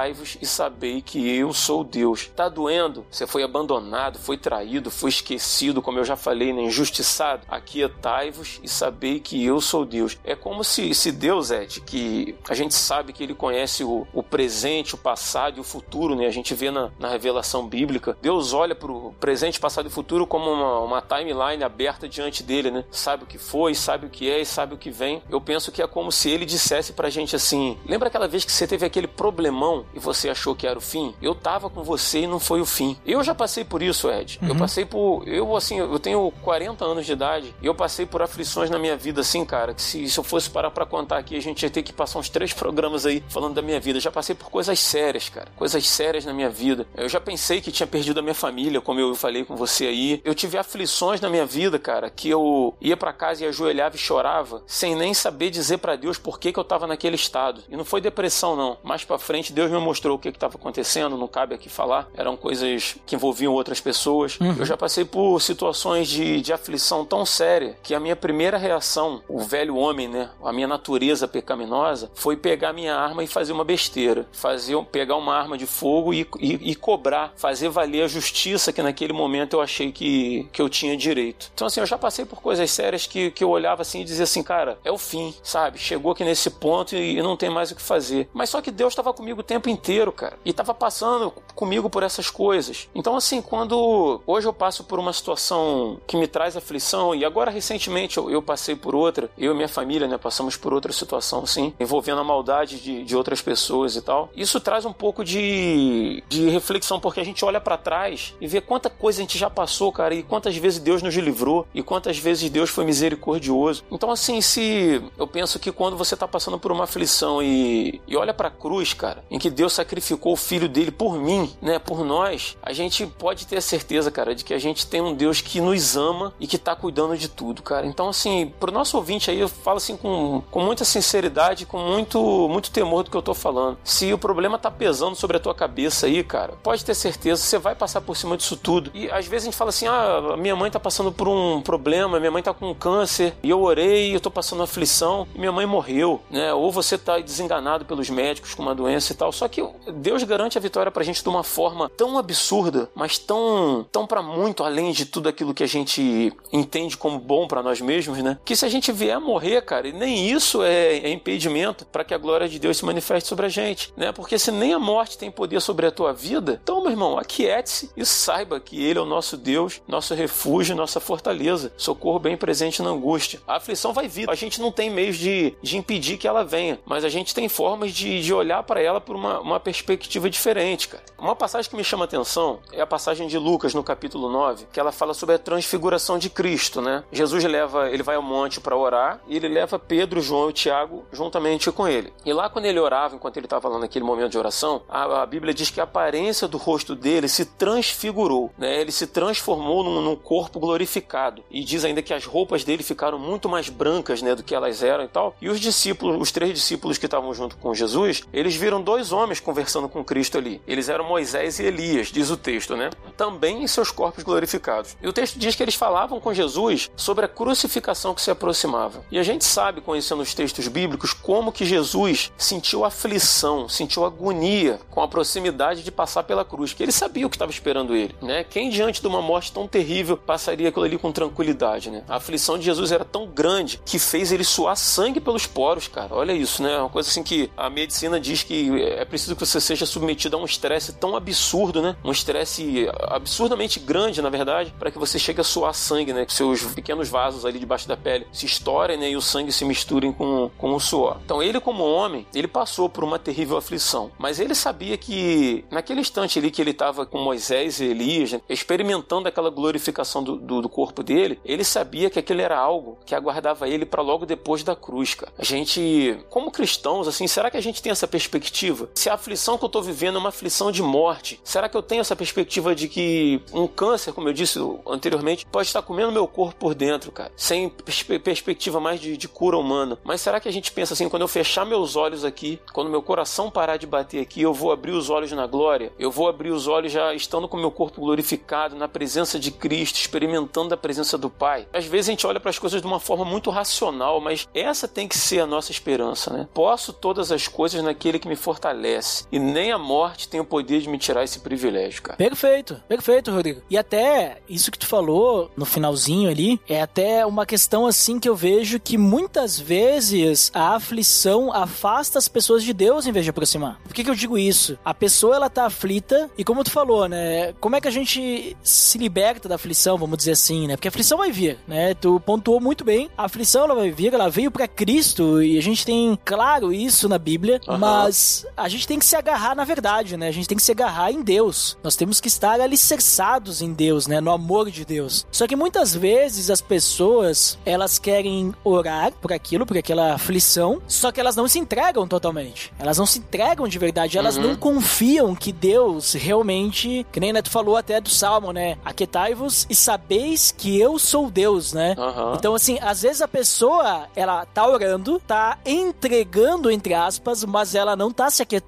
[0.08, 2.30] Aquietai-vos e sabei que eu sou Deus.
[2.34, 3.04] Tá doendo?
[3.10, 6.62] Você foi abandonado, foi traído, foi esquecido, como eu já falei, né?
[6.62, 7.42] injustiçado.
[7.48, 10.18] Aquietai-vos e sabei que eu sou Deus.
[10.24, 14.22] É como se, se Deus, Ed, que a gente sabe que ele conhece o, o
[14.22, 16.26] presente, o passado e o futuro, né?
[16.26, 18.16] A gente vê na, na revelação bíblica.
[18.22, 22.84] Deus olha pro presente, passado e futuro como uma, uma timeline aberta diante dele, né?
[22.90, 25.22] Sabe o que foi, sabe o que é e sabe o que vem.
[25.28, 28.52] Eu penso que é como se ele dissesse pra gente assim: lembra aquela vez que
[28.52, 31.14] você teve aquele problemão e você achou que era o fim?
[31.20, 32.96] Eu tava com você e não foi o fim.
[33.04, 34.38] Eu já passei por isso, Ed.
[34.40, 34.48] Uhum.
[34.48, 35.26] Eu passei por.
[35.26, 38.96] Eu, assim, eu tenho 40 anos de idade e eu passei por aflições na minha
[38.96, 41.70] vida, assim, cara, que se, se eu fosse parar pra contar aqui, a gente ia
[41.70, 43.98] ter que passar uns três programas aí falando da minha vida.
[43.98, 45.48] Eu já passei por coisas sérias, cara.
[45.56, 46.86] Coisas sérias na minha vida.
[46.96, 50.20] Eu já pensei que tinha perdido a minha família, como eu falei com você aí.
[50.24, 53.98] Eu tive aflições na minha vida, cara, que eu ia para casa e ajoelhava e
[53.98, 57.62] chorava, sem nem saber dizer para Deus por que, que eu tava naquele estado.
[57.68, 58.78] E não foi depressão, não.
[58.82, 62.08] Mais para frente, Deus me mostrou o que que tava acontecendo, não cabe aqui falar.
[62.14, 64.38] Eram coisas que envolviam outras pessoas.
[64.40, 64.56] Uhum.
[64.58, 69.22] Eu já passei por situações de, de aflição tão séria que a minha primeira reação,
[69.28, 73.64] o velho homem, né, a minha natureza pecaminosa, foi pegar minha arma e fazer uma
[73.64, 74.26] besteira.
[74.32, 78.82] Fazer, pegar uma arma de fogo e, e, e cobrar, fazer valer a justiça que
[78.82, 81.50] naquele momento eu achei que, que eu tinha direito.
[81.54, 84.24] Então, assim, eu já passei por coisas sérias que, que eu olhava assim e dizia
[84.24, 85.78] assim, cara, é o fim, sabe?
[85.78, 88.28] Chegou aqui nesse ponto e, e não tem mais o que fazer.
[88.32, 90.38] Mas só que Deus estava comigo o tempo inteiro, cara.
[90.44, 92.88] E estava passando comigo por essas coisas.
[92.94, 97.50] Então, assim, quando hoje eu passo por uma situação que me traz aflição, e agora
[97.50, 101.42] recentemente eu, eu passei por outra, eu e minha família, né, passamos por outra situação,
[101.42, 104.30] assim, envolvendo a maldade de, de outras pessoas e tal.
[104.36, 108.60] Isso traz um pouco de, de reflexão, porque a gente olha para trás e vê
[108.60, 112.18] quanta coisa a gente já passou, cara, e quantas vezes Deus nos livrou, e quantas
[112.18, 113.82] vezes Deus foi misericordioso.
[113.90, 118.16] Então, assim, se eu penso que quando você tá passando por uma aflição e, e
[118.16, 122.04] olha pra cruz, cara, em que Deus sacrificou o filho dele por mim, né, por
[122.04, 125.40] nós, a gente pode ter a certeza, cara, de que a gente tem um Deus
[125.40, 127.84] que nos ama e que tá cuidando de tudo, cara.
[127.84, 132.20] Então, assim, pro nosso ouvinte aí, eu falo assim com, com muita sinceridade, com muito,
[132.48, 133.76] muito temor do que eu tô falando.
[133.82, 137.58] Se o problema tá pesando sobre a tua cabeça aí, cara, pode ter certeza, você
[137.58, 138.92] vai passar por cima disso tudo.
[138.94, 142.20] E às vezes a gente fala assim: ah, minha mãe tá passando por um problema,
[142.20, 145.66] minha mãe tá com câncer, e eu orei, eu tô passando aflição, e minha mãe
[145.66, 146.54] morreu, né?
[146.54, 149.32] Ou você tá desenganado pelos médicos com uma doença e tal.
[149.32, 153.86] Só que Deus garante a vitória pra gente de uma forma tão absurda, mas tão,
[153.90, 157.80] tão para muito além de tudo aquilo que a gente entende como bom para nós
[157.80, 158.38] mesmos, né?
[158.44, 162.14] Que se a gente vier a morrer, cara, nem isso é, é impedimento para que
[162.14, 164.12] a glória de Deus se manifeste sobre a gente, né?
[164.12, 167.90] Porque se nem a morte tem poder sobre a tua vida, então, meu irmão, aquiete-se
[167.96, 172.82] e saiba que Ele é o nosso Deus, nosso refúgio, nossa fortaleza, socorro bem presente
[172.82, 173.40] na angústia.
[173.46, 176.78] A aflição vai vir, a gente não tem meios de, de impedir que ela venha,
[176.84, 180.88] mas a gente tem formas de, de olhar para ela por uma uma, perspectiva diferente,
[180.88, 181.02] cara.
[181.18, 184.66] Uma passagem que me chama a atenção é a passagem de Lucas no capítulo 9,
[184.72, 187.04] que ela fala sobre a transfiguração de Cristo, né?
[187.12, 191.04] Jesus leva, ele vai ao monte para orar e ele leva Pedro, João e Tiago
[191.12, 192.12] juntamente com ele.
[192.24, 195.26] E lá quando ele orava, enquanto ele estava lá naquele momento de oração, a, a,
[195.26, 198.80] Bíblia diz que a aparência do rosto dele se transfigurou, né?
[198.80, 203.18] Ele se transformou num, num corpo glorificado e diz ainda que as roupas dele ficaram
[203.18, 205.34] muito mais brancas, né, do que elas eram e tal.
[205.40, 209.27] E os discípulos, os três discípulos que estavam junto com Jesus, eles viram dois homens
[209.38, 210.62] conversando com Cristo ali.
[210.66, 212.90] Eles eram Moisés e Elias, diz o texto, né?
[213.16, 214.96] Também em seus corpos glorificados.
[215.02, 219.04] E o texto diz que eles falavam com Jesus sobre a crucificação que se aproximava.
[219.10, 224.80] E a gente sabe, conhecendo os textos bíblicos, como que Jesus sentiu aflição, sentiu agonia
[224.90, 228.14] com a proximidade de passar pela cruz, que ele sabia o que estava esperando ele,
[228.22, 228.44] né?
[228.44, 232.04] Quem diante de uma morte tão terrível passaria aquilo ali com tranquilidade, né?
[232.08, 236.14] A aflição de Jesus era tão grande que fez ele suar sangue pelos poros, cara.
[236.14, 236.78] Olha isso, né?
[236.78, 240.40] Uma coisa assim que a medicina diz que é preciso que você seja submetido a
[240.40, 241.96] um estresse tão absurdo, né?
[242.04, 246.24] Um estresse absurdamente grande, na verdade, para que você chegue a suar sangue, né?
[246.24, 249.10] Que seus pequenos vasos ali debaixo da pele se estourem, né?
[249.10, 251.18] E o sangue se misturem com, com o suor.
[251.24, 254.10] Então ele, como homem, ele passou por uma terrível aflição.
[254.18, 258.40] Mas ele sabia que naquele instante ali que ele estava com Moisés e Elias, né?
[258.48, 263.14] experimentando aquela glorificação do, do, do corpo dele, ele sabia que aquele era algo que
[263.14, 265.32] aguardava ele para logo depois da cruz, cara.
[265.38, 268.88] A gente, como cristãos, assim, será que a gente tem essa perspectiva?
[268.94, 271.82] Se a aflição que eu tô vivendo é uma aflição de morte, será que eu
[271.82, 276.26] tenho essa perspectiva de que um câncer, como eu disse anteriormente, pode estar comendo meu
[276.26, 279.98] corpo por dentro, cara, sem perspe perspectiva mais de, de cura humana?
[280.04, 283.02] Mas será que a gente pensa assim, quando eu fechar meus olhos aqui, quando meu
[283.02, 285.92] coração parar de bater aqui, eu vou abrir os olhos na glória?
[285.98, 289.96] Eu vou abrir os olhos já estando com meu corpo glorificado, na presença de Cristo,
[289.96, 291.66] experimentando a presença do Pai?
[291.72, 294.88] Às vezes a gente olha para as coisas de uma forma muito racional, mas essa
[294.88, 296.48] tem que ser a nossa esperança, né?
[296.52, 298.97] Posso todas as coisas naquele que me fortalece,
[299.30, 302.16] e nem a morte tem o poder de me tirar esse privilégio, cara.
[302.16, 303.62] Perfeito, perfeito, Rodrigo.
[303.70, 308.28] E até isso que tu falou no finalzinho ali, é até uma questão assim que
[308.28, 313.30] eu vejo que muitas vezes a aflição afasta as pessoas de Deus em vez de
[313.30, 313.80] aproximar.
[313.84, 314.78] Por que, que eu digo isso?
[314.84, 317.52] A pessoa ela tá aflita, e como tu falou, né?
[317.60, 320.76] Como é que a gente se liberta da aflição, vamos dizer assim, né?
[320.76, 321.94] Porque a aflição vai vir, né?
[321.94, 325.62] Tu pontuou muito bem, a aflição ela vai vir, ela veio para Cristo e a
[325.62, 327.78] gente tem claro isso na Bíblia, uhum.
[327.78, 330.28] mas a gente tem que se agarrar na verdade, né?
[330.28, 331.76] A gente tem que se agarrar em Deus.
[331.82, 334.20] Nós temos que estar alicerçados em Deus, né?
[334.20, 335.26] No amor de Deus.
[335.30, 341.10] Só que muitas vezes as pessoas, elas querem orar por aquilo, por aquela aflição, só
[341.10, 342.72] que elas não se entregam totalmente.
[342.78, 344.48] Elas não se entregam de verdade, elas uhum.
[344.48, 348.78] não confiam que Deus realmente, que nem Neto falou até do Salmo, né?
[348.84, 351.94] Aquetai-vos e sabeis que eu sou Deus, né?
[351.98, 352.34] Uhum.
[352.34, 357.96] Então, assim, às vezes a pessoa, ela tá orando, tá entregando, entre aspas, mas ela
[357.96, 358.67] não tá se aquietando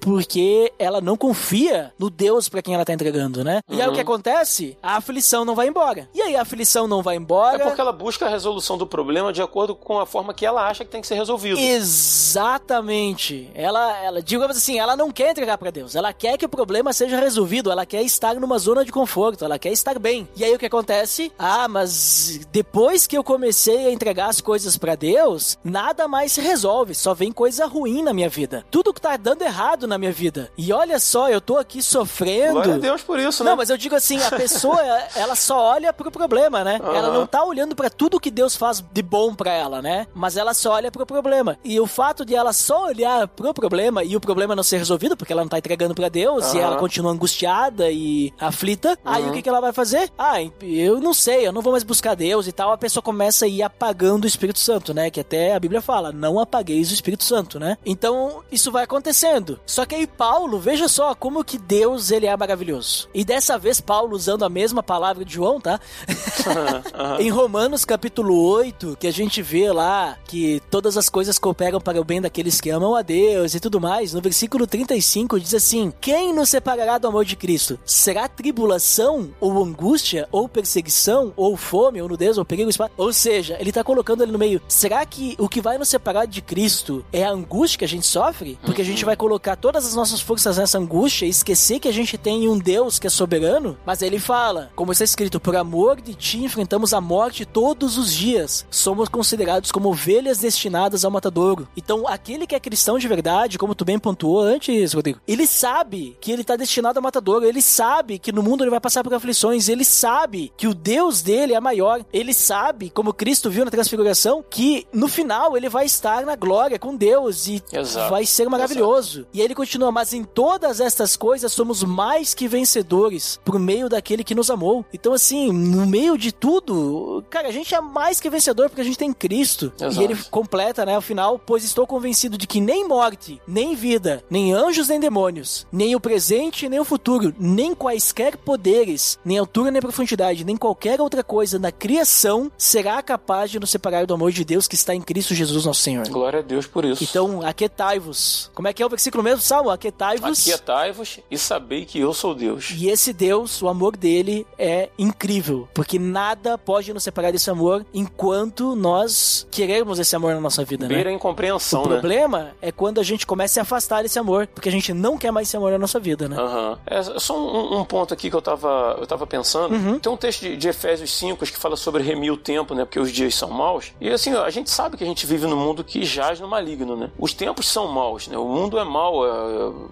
[0.00, 3.60] porque ela não confia no Deus para quem ela tá entregando, né?
[3.68, 3.76] Uhum.
[3.76, 4.02] E aí o que uhum.
[4.02, 4.76] acontece?
[4.82, 6.08] A aflição não vai embora.
[6.14, 7.62] E aí a aflição não vai embora.
[7.62, 10.68] É porque ela busca a resolução do problema de acordo com a forma que ela
[10.68, 11.58] acha que tem que ser resolvido.
[11.58, 13.50] Exatamente.
[13.54, 15.94] Ela, ela digamos assim, ela não quer entregar para Deus.
[15.94, 17.70] Ela quer que o problema seja resolvido.
[17.70, 19.44] Ela quer estar numa zona de conforto.
[19.44, 20.28] Ela quer estar bem.
[20.36, 21.32] E aí o que acontece?
[21.38, 26.40] Ah, mas depois que eu comecei a entregar as coisas para Deus, nada mais se
[26.40, 26.94] resolve.
[26.94, 28.64] Só vem coisa ruim na minha vida.
[28.70, 30.50] Tudo que tá dando errado na minha vida.
[30.58, 32.52] E olha só, eu tô aqui sofrendo.
[32.52, 33.50] Glória a Deus por isso, né?
[33.50, 34.80] Não, mas eu digo assim, a pessoa,
[35.16, 36.78] ela só olha pro problema, né?
[36.82, 36.94] Uhum.
[36.94, 40.06] Ela não tá olhando para tudo que Deus faz de bom para ela, né?
[40.14, 41.58] Mas ela só olha pro problema.
[41.64, 45.16] E o fato de ela só olhar pro problema e o problema não ser resolvido,
[45.16, 46.56] porque ela não tá entregando para Deus uhum.
[46.56, 49.12] e ela continua angustiada e aflita, uhum.
[49.12, 50.10] aí o que, que ela vai fazer?
[50.18, 52.72] Ah, eu não sei, eu não vou mais buscar Deus e tal.
[52.72, 55.10] A pessoa começa a ir apagando o Espírito Santo, né?
[55.10, 57.76] Que até a Bíblia fala, não apagueis o Espírito Santo, né?
[57.84, 58.86] Então, isso vai
[59.22, 59.60] acontecendo.
[59.64, 63.08] Só que aí Paulo, veja só como que Deus, ele é maravilhoso.
[63.14, 65.80] E dessa vez Paulo usando a mesma palavra de João, tá?
[67.20, 72.00] em Romanos capítulo 8, que a gente vê lá que todas as coisas cooperam para
[72.00, 75.92] o bem daqueles que amam a Deus e tudo mais, no versículo 35 diz assim:
[76.00, 77.78] Quem nos separará do amor de Cristo?
[77.84, 82.70] Será tribulação, ou angústia, ou perseguição, ou fome, ou nudez, ou perigo?
[82.96, 86.26] Ou seja, ele está colocando ali no meio: será que o que vai nos separar
[86.26, 88.58] de Cristo é a angústia que a gente sofre?
[88.64, 91.92] Porque a gente vai colocar todas as nossas forças nessa angústia e esquecer que a
[91.92, 93.76] gente tem um Deus que é soberano?
[93.84, 98.12] Mas ele fala, como está escrito, por amor de ti enfrentamos a morte todos os
[98.12, 98.66] dias.
[98.70, 101.68] Somos considerados como ovelhas destinadas ao matadouro.
[101.76, 106.16] Então, aquele que é cristão de verdade, como tu bem pontuou antes, Rodrigo, ele sabe
[106.20, 109.12] que ele está destinado ao matadouro, ele sabe que no mundo ele vai passar por
[109.14, 113.70] aflições, ele sabe que o Deus dele é maior, ele sabe, como Cristo viu na
[113.70, 118.10] transfiguração, que no final ele vai estar na glória com Deus e Exato.
[118.10, 119.01] vai ser maravilhoso.
[119.02, 119.26] Poderoso.
[119.32, 124.24] E ele continua, mas em todas estas coisas somos mais que vencedores por meio daquele
[124.24, 124.84] que nos amou.
[124.92, 128.84] Então, assim, no meio de tudo, cara, a gente é mais que vencedor porque a
[128.84, 129.72] gente tem Cristo.
[129.76, 130.00] Exato.
[130.00, 134.22] E ele completa, né, ao final, pois estou convencido de que nem morte, nem vida,
[134.30, 139.70] nem anjos nem demônios, nem o presente nem o futuro, nem quaisquer poderes, nem altura
[139.70, 144.30] nem profundidade, nem qualquer outra coisa na criação será capaz de nos separar do amor
[144.30, 146.08] de Deus que está em Cristo Jesus nosso Senhor.
[146.08, 147.02] Glória a Deus por isso.
[147.02, 148.50] Então, aquetai-vos.
[148.54, 149.70] Como é que é o versículo mesmo, Salmo?
[149.70, 150.40] Aquetai-vos.
[150.40, 152.72] Aquietai-vos e sabei que eu sou Deus.
[152.76, 157.84] E esse Deus, o amor dele é incrível, porque nada pode nos separar desse amor
[157.92, 160.94] enquanto nós queremos esse amor na nossa vida, né?
[160.94, 161.98] Beira a incompreensão, O né?
[161.98, 165.16] problema é quando a gente começa a se afastar desse amor, porque a gente não
[165.18, 166.36] quer mais esse amor na nossa vida, né?
[166.38, 166.78] Aham.
[166.86, 169.74] É só um, um ponto aqui que eu tava, eu tava pensando.
[169.74, 169.98] Uhum.
[169.98, 172.84] Tem um texto de, de Efésios 5 que fala sobre remir o tempo, né?
[172.84, 173.92] Porque os dias são maus.
[174.00, 176.96] E assim, a gente sabe que a gente vive num mundo que jaz no maligno,
[176.96, 177.10] né?
[177.18, 178.36] Os tempos são maus, né?
[178.36, 179.30] O mundo é mau, é,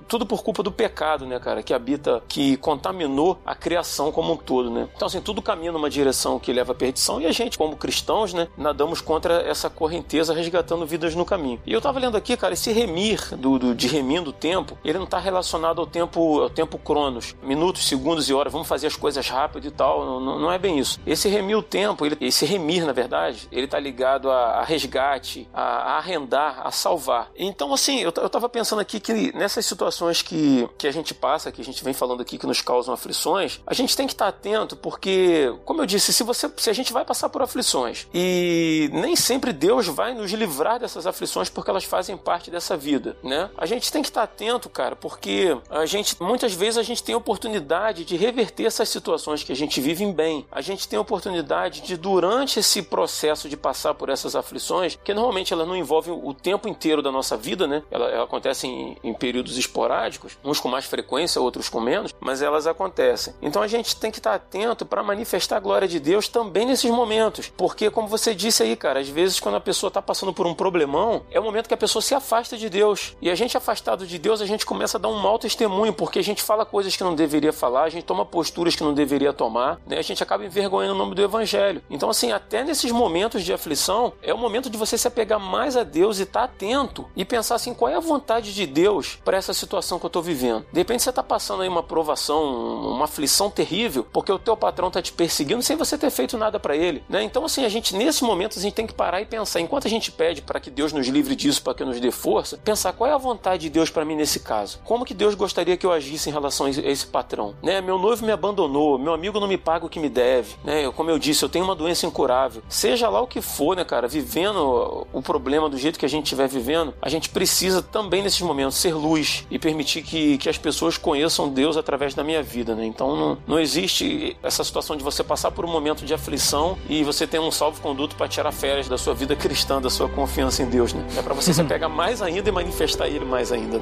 [0.09, 1.63] tudo por culpa do pecado, né, cara?
[1.63, 4.89] Que habita, que contaminou a criação como um todo, né?
[4.95, 8.33] Então, assim, tudo caminha numa direção que leva à perdição e a gente, como cristãos,
[8.33, 11.61] né, nadamos contra essa correnteza resgatando vidas no caminho.
[11.67, 14.99] E eu tava lendo aqui, cara, esse remir do, do- de remindo o tempo, ele
[14.99, 18.97] não tá relacionado ao tempo, ao tempo cronos, minutos, segundos e horas, vamos fazer as
[18.97, 20.99] coisas rápido e tal, não, não- é bem isso.
[21.07, 25.49] Esse remir o tempo, ele- esse remir, na verdade, ele tá ligado a, a resgate,
[25.53, 27.31] a, a arrendar, a salvar.
[27.37, 31.51] Então, assim, eu, eu tava pensando aqui que nessas situações que, que a gente passa,
[31.51, 34.29] que a gente vem falando aqui que nos causam aflições, a gente tem que estar
[34.29, 38.91] atento, porque, como eu disse, se você se a gente vai passar por aflições e
[38.93, 43.51] nem sempre Deus vai nos livrar dessas aflições porque elas fazem parte dessa vida, né?
[43.57, 47.15] A gente tem que estar atento, cara, porque a gente muitas vezes a gente tem
[47.15, 50.47] oportunidade de reverter essas situações que a gente vive em bem.
[50.51, 55.53] A gente tem oportunidade de durante esse processo de passar por essas aflições, que normalmente
[55.53, 57.83] elas não envolvem o tempo inteiro da nossa vida, né?
[57.91, 58.27] Ela, ela
[58.61, 63.35] acontecem em, em períodos esporádicos, uns com mais frequência, outros com menos, mas elas acontecem.
[63.41, 66.91] Então a gente tem que estar atento para manifestar a glória de Deus também nesses
[66.91, 70.47] momentos, porque como você disse aí, cara, às vezes quando a pessoa está passando por
[70.47, 73.17] um problemão, é o momento que a pessoa se afasta de Deus.
[73.21, 76.19] E a gente afastado de Deus, a gente começa a dar um mau testemunho, porque
[76.19, 79.33] a gente fala coisas que não deveria falar, a gente toma posturas que não deveria
[79.33, 79.99] tomar, né?
[79.99, 81.83] A gente acaba envergonhando o nome do evangelho.
[81.89, 85.77] Então assim, até nesses momentos de aflição, é o momento de você se apegar mais
[85.77, 89.37] a Deus e estar atento e pensar assim, qual é a vontade de Deus para
[89.37, 90.65] essa situação que eu estou vivendo?
[90.73, 94.89] De repente você está passando aí uma provação, uma aflição terrível, porque o teu patrão
[94.89, 97.23] está te perseguindo sem você ter feito nada para ele, né?
[97.23, 99.91] Então assim, a gente nesse momento a gente tem que parar e pensar, enquanto a
[99.91, 103.09] gente pede para que Deus nos livre disso, para que nos dê força, pensar qual
[103.09, 104.79] é a vontade de Deus para mim nesse caso?
[104.85, 107.81] Como que Deus gostaria que eu agisse em relação a esse- patrão, né?
[107.81, 110.85] Meu noivo me abandonou, meu amigo não me paga o que me deve, né?
[110.85, 112.63] Eu- Como eu disse, eu tenho uma doença incurável.
[112.69, 116.25] Seja lá o que for, né, cara, vivendo o problema do jeito que a gente
[116.25, 120.59] estiver vivendo, a gente precisa também nesses momentos ser luz e permitir que, que as
[120.59, 122.85] pessoas conheçam Deus através da minha vida, né?
[122.85, 127.05] Então não, não existe essa situação de você passar por um momento de aflição e
[127.05, 130.67] você ter um salvo-conduto para tirar férias da sua vida cristã, da sua confiança em
[130.67, 131.05] Deus, né?
[131.17, 133.81] É para você se apegar mais ainda e manifestar Ele mais ainda.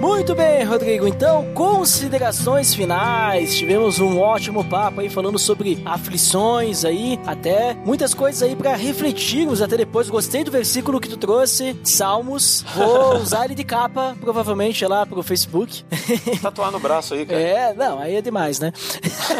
[0.00, 1.08] Muito bem, Rodrigo.
[1.08, 3.56] Então, considerações finais.
[3.56, 9.60] Tivemos um ótimo papo aí falando sobre aflições aí, até muitas coisas aí pra refletirmos
[9.60, 10.08] até depois.
[10.08, 12.64] Gostei do versículo que tu trouxe, Salmos.
[12.76, 15.84] Vou usar ele de capa, provavelmente lá pro Facebook.
[16.40, 17.40] Tatuar no braço aí, cara.
[17.40, 18.72] É, não, aí é demais, né?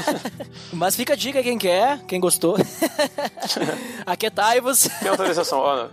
[0.72, 2.56] Mas fica a dica quem quer, quem gostou.
[4.04, 4.88] Aquietai-vos.
[5.00, 5.86] Tem autorização, ó.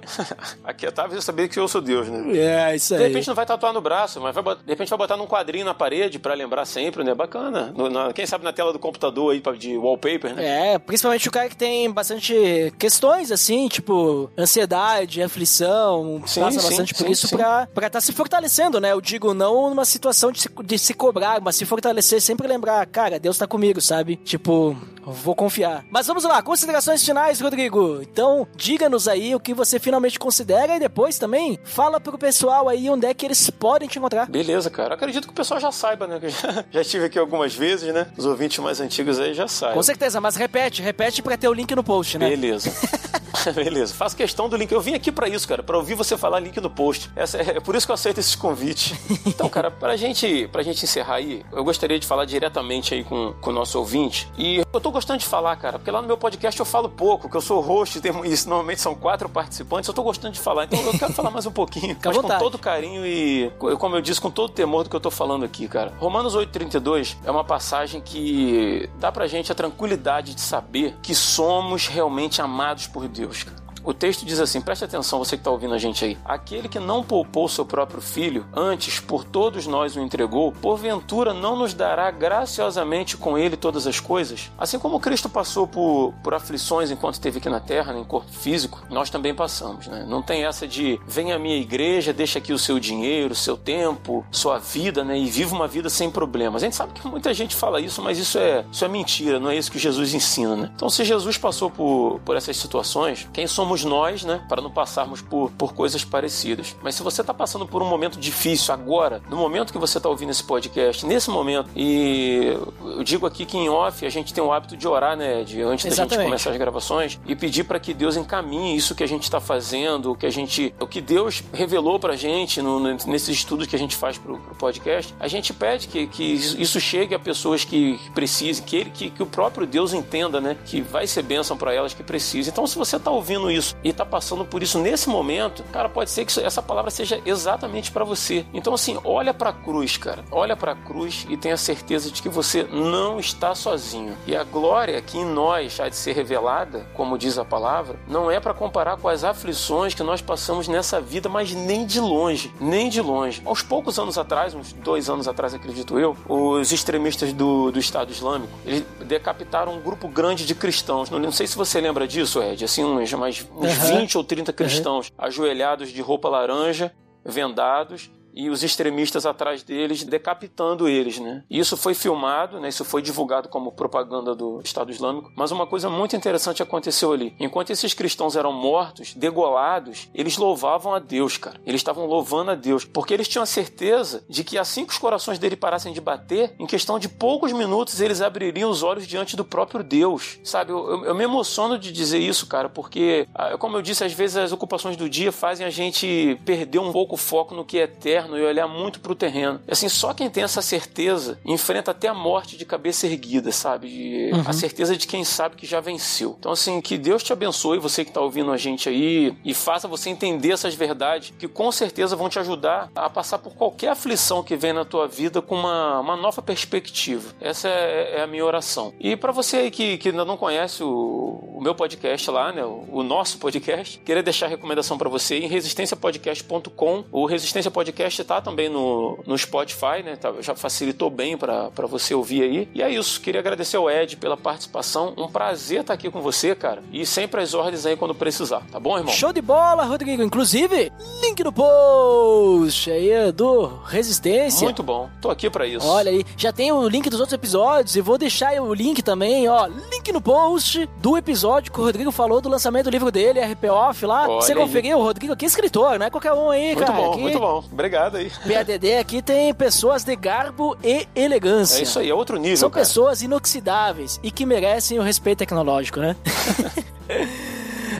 [0.64, 2.36] Aqui tá, você saber que eu sou Deus, né?
[2.36, 3.08] É, isso De aí.
[3.10, 5.74] repente não vai tatuar no braço, mas vai, de repente vai botar num quadrinho na
[5.74, 7.14] parede pra lembrar sempre, né?
[7.14, 7.74] Bacana.
[7.76, 10.74] No- na- quem sabe na tela do computador aí de wallpaper, né?
[10.74, 16.68] É, principalmente o cara que tem bastante questões, assim, tipo, ansiedade, aflição, Sim, passa sim,
[16.68, 17.38] bastante por sim, isso sim.
[17.38, 18.92] pra estar tá se fortalecendo, né?
[18.92, 22.86] Eu digo não numa situação de se, de se cobrar, mas se fortalecer, sempre lembrar,
[22.88, 24.16] cara, Deus tá comigo, sabe?
[24.18, 24.76] Tipo,
[25.06, 25.86] vou confiar.
[25.90, 28.02] Mas vamos lá, considerações finais, Rodrigo.
[28.02, 32.90] Então, diga-nos aí o que você finalmente considera e depois também fala pro pessoal aí
[32.90, 34.28] onde é que eles podem te encontrar.
[34.28, 34.96] Beleza, cara.
[34.96, 36.20] Acredito que o pessoal já saiba, né?
[36.24, 38.08] Já, já estive aqui algumas vezes, né?
[38.18, 39.76] Os ouvintes mais antigos aí já sabem.
[39.76, 42.30] Com certeza, mas repete, repete pra ter o link no post, né?
[42.30, 42.72] Beleza.
[43.54, 44.72] Beleza, faço questão do link.
[44.72, 47.12] Eu vim aqui pra isso, cara, pra ouvir você falar link no post.
[47.16, 48.96] Essa é, é por isso que eu aceito esses convites.
[49.26, 53.34] Então, cara, pra gente, pra gente encerrar aí, eu gostaria de falar diretamente aí com,
[53.42, 54.30] com o nosso ouvinte.
[54.38, 57.30] E eu tô gostando de falar, cara, porque lá no meu podcast eu falo pouco,
[57.30, 60.64] que eu sou host, tem, isso, normalmente são quatro participantes, eu tô gostando de falar.
[60.66, 64.22] Então eu quero falar mais um pouquinho, mas com todo carinho e, como eu disse,
[64.22, 65.94] com todo temor do que eu tô falando aqui, cara.
[66.00, 71.88] Romanos 8,32 é uma passagem que dá pra gente a tranquilidade de saber que somos
[71.88, 73.65] realmente amados por Deus, cara.
[73.86, 76.18] O texto diz assim: preste atenção, você que está ouvindo a gente aí.
[76.26, 81.56] Aquele que não poupou seu próprio filho, antes por todos nós o entregou, porventura não
[81.56, 84.52] nos dará graciosamente com ele todas as coisas?
[84.58, 88.32] Assim como Cristo passou por, por aflições enquanto esteve aqui na terra, né, em corpo
[88.32, 89.86] físico, nós também passamos.
[89.86, 90.04] Né?
[90.08, 94.26] Não tem essa de venha à minha igreja, deixa aqui o seu dinheiro, seu tempo,
[94.32, 96.64] sua vida, né, e viva uma vida sem problemas.
[96.64, 99.52] A gente sabe que muita gente fala isso, mas isso é, isso é mentira, não
[99.52, 100.56] é isso que Jesus ensina.
[100.56, 100.72] Né?
[100.76, 104.72] Então, se Jesus passou por, por essas situações, quem somos somos nós, né, para não
[104.72, 106.76] passarmos por, por coisas parecidas.
[106.82, 110.08] Mas se você está passando por um momento difícil agora, no momento que você está
[110.08, 112.58] ouvindo esse podcast, nesse momento, e
[112.98, 115.62] eu digo aqui que em off a gente tem o hábito de orar, né, de
[115.62, 116.10] antes Exatamente.
[116.10, 119.24] da gente começar as gravações e pedir para que Deus encaminhe isso que a gente
[119.24, 123.30] está fazendo, o que a gente, o que Deus revelou para a gente no, nesses
[123.30, 125.14] estudos que a gente faz para o podcast.
[125.20, 129.24] A gente pede que, que isso chegue a pessoas que precisem, que, ele, que, que
[129.24, 132.52] o próprio Deus entenda, né, que vai ser bênção para elas que precisam.
[132.52, 135.90] Então, se você está ouvindo isso isso e está passando por isso nesse momento, cara,
[135.90, 138.46] pode ser que essa palavra seja exatamente para você.
[138.54, 140.24] Então, assim, olha para a cruz, cara.
[140.32, 144.16] Olha para a cruz e tenha certeza de que você não está sozinho.
[144.28, 148.30] E a glória que em nós há de ser revelada, como diz a palavra, não
[148.30, 152.54] é para comparar com as aflições que nós passamos nessa vida, mas nem de longe,
[152.60, 153.42] nem de longe.
[153.46, 158.12] Aos poucos anos atrás, uns dois anos atrás, acredito eu, os extremistas do, do Estado
[158.12, 161.10] Islâmico, eles decapitaram um grupo grande de cristãos.
[161.10, 164.00] Não, não sei se você lembra disso, Ed, assim, uns mais uns uhum.
[164.00, 165.26] 20 ou 30 cristãos uhum.
[165.26, 166.94] ajoelhados de roupa laranja,
[167.24, 171.44] vendados, e os extremistas atrás deles decapitando eles, né?
[171.50, 172.68] Isso foi filmado, né?
[172.68, 175.32] Isso foi divulgado como propaganda do Estado Islâmico.
[175.36, 177.34] Mas uma coisa muito interessante aconteceu ali.
[177.40, 181.60] Enquanto esses cristãos eram mortos, degolados, eles louvavam a Deus, cara.
[181.66, 184.98] Eles estavam louvando a Deus, porque eles tinham a certeza de que assim que os
[184.98, 189.36] corações dele parassem de bater, em questão de poucos minutos eles abririam os olhos diante
[189.36, 190.72] do próprio Deus, sabe?
[190.72, 194.14] Eu, eu, eu me emociono de dizer isso, cara, porque, ah, como eu disse, às
[194.14, 197.80] vezes as ocupações do dia fazem a gente perder um pouco o foco no que
[197.80, 199.62] é eterno e olhar muito para o terreno.
[199.68, 204.32] Assim, só quem tem essa certeza enfrenta até a morte de cabeça erguida, sabe?
[204.34, 204.44] Uhum.
[204.46, 206.36] A certeza de quem sabe que já venceu.
[206.40, 209.88] Então, assim, que Deus te abençoe, você que está ouvindo a gente aí, e faça
[209.88, 214.44] você entender essas verdades que com certeza vão te ajudar a passar por qualquer aflição
[214.44, 217.34] que vem na tua vida com uma, uma nova perspectiva.
[217.40, 218.94] Essa é, é a minha oração.
[219.00, 222.64] E para você aí que, que ainda não conhece o, o meu podcast lá, né?
[222.64, 227.06] O, o nosso podcast, queria deixar a recomendação para você em resistenciapodcast.com.
[227.12, 230.16] O Resistência Podcast podcast tá também no, no Spotify, né?
[230.16, 232.70] Tá, já facilitou bem para você ouvir aí.
[232.74, 233.20] E é isso.
[233.20, 235.14] Queria agradecer ao Ed pela participação.
[235.18, 236.84] Um prazer estar aqui com você, cara.
[236.92, 238.62] E sempre as ordens aí quando precisar.
[238.72, 239.14] Tá bom, irmão?
[239.14, 240.24] Show de bola, Rodrigo.
[240.24, 240.92] Inclusive,
[241.22, 244.66] link no post aí do Resistência.
[244.66, 245.10] Muito bom.
[245.22, 245.88] Tô aqui para isso.
[245.88, 246.26] Olha aí.
[246.38, 249.68] Já tem o link dos outros episódios e vou deixar o link também, ó.
[249.92, 253.66] Link no post do episódio que o Rodrigo falou do lançamento do livro dele, RP
[253.66, 254.28] Off lá.
[254.28, 256.94] Olha você conferiu, o Rodrigo aqui é escritor, não é qualquer um aí, muito cara.
[256.94, 257.22] Muito bom, aqui...
[257.22, 257.64] muito bom.
[257.72, 258.32] Obrigado obrigado aí.
[258.66, 261.80] PADD aqui tem pessoas de garbo e elegância.
[261.80, 262.58] É isso aí, é outro nível.
[262.58, 262.86] São cara.
[262.86, 266.16] pessoas inoxidáveis e que merecem o respeito tecnológico, né?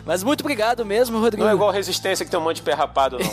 [0.06, 1.44] Mas muito obrigado mesmo, Rodrigo.
[1.44, 3.32] Não é igual resistência que tem um monte de pé rapado, não.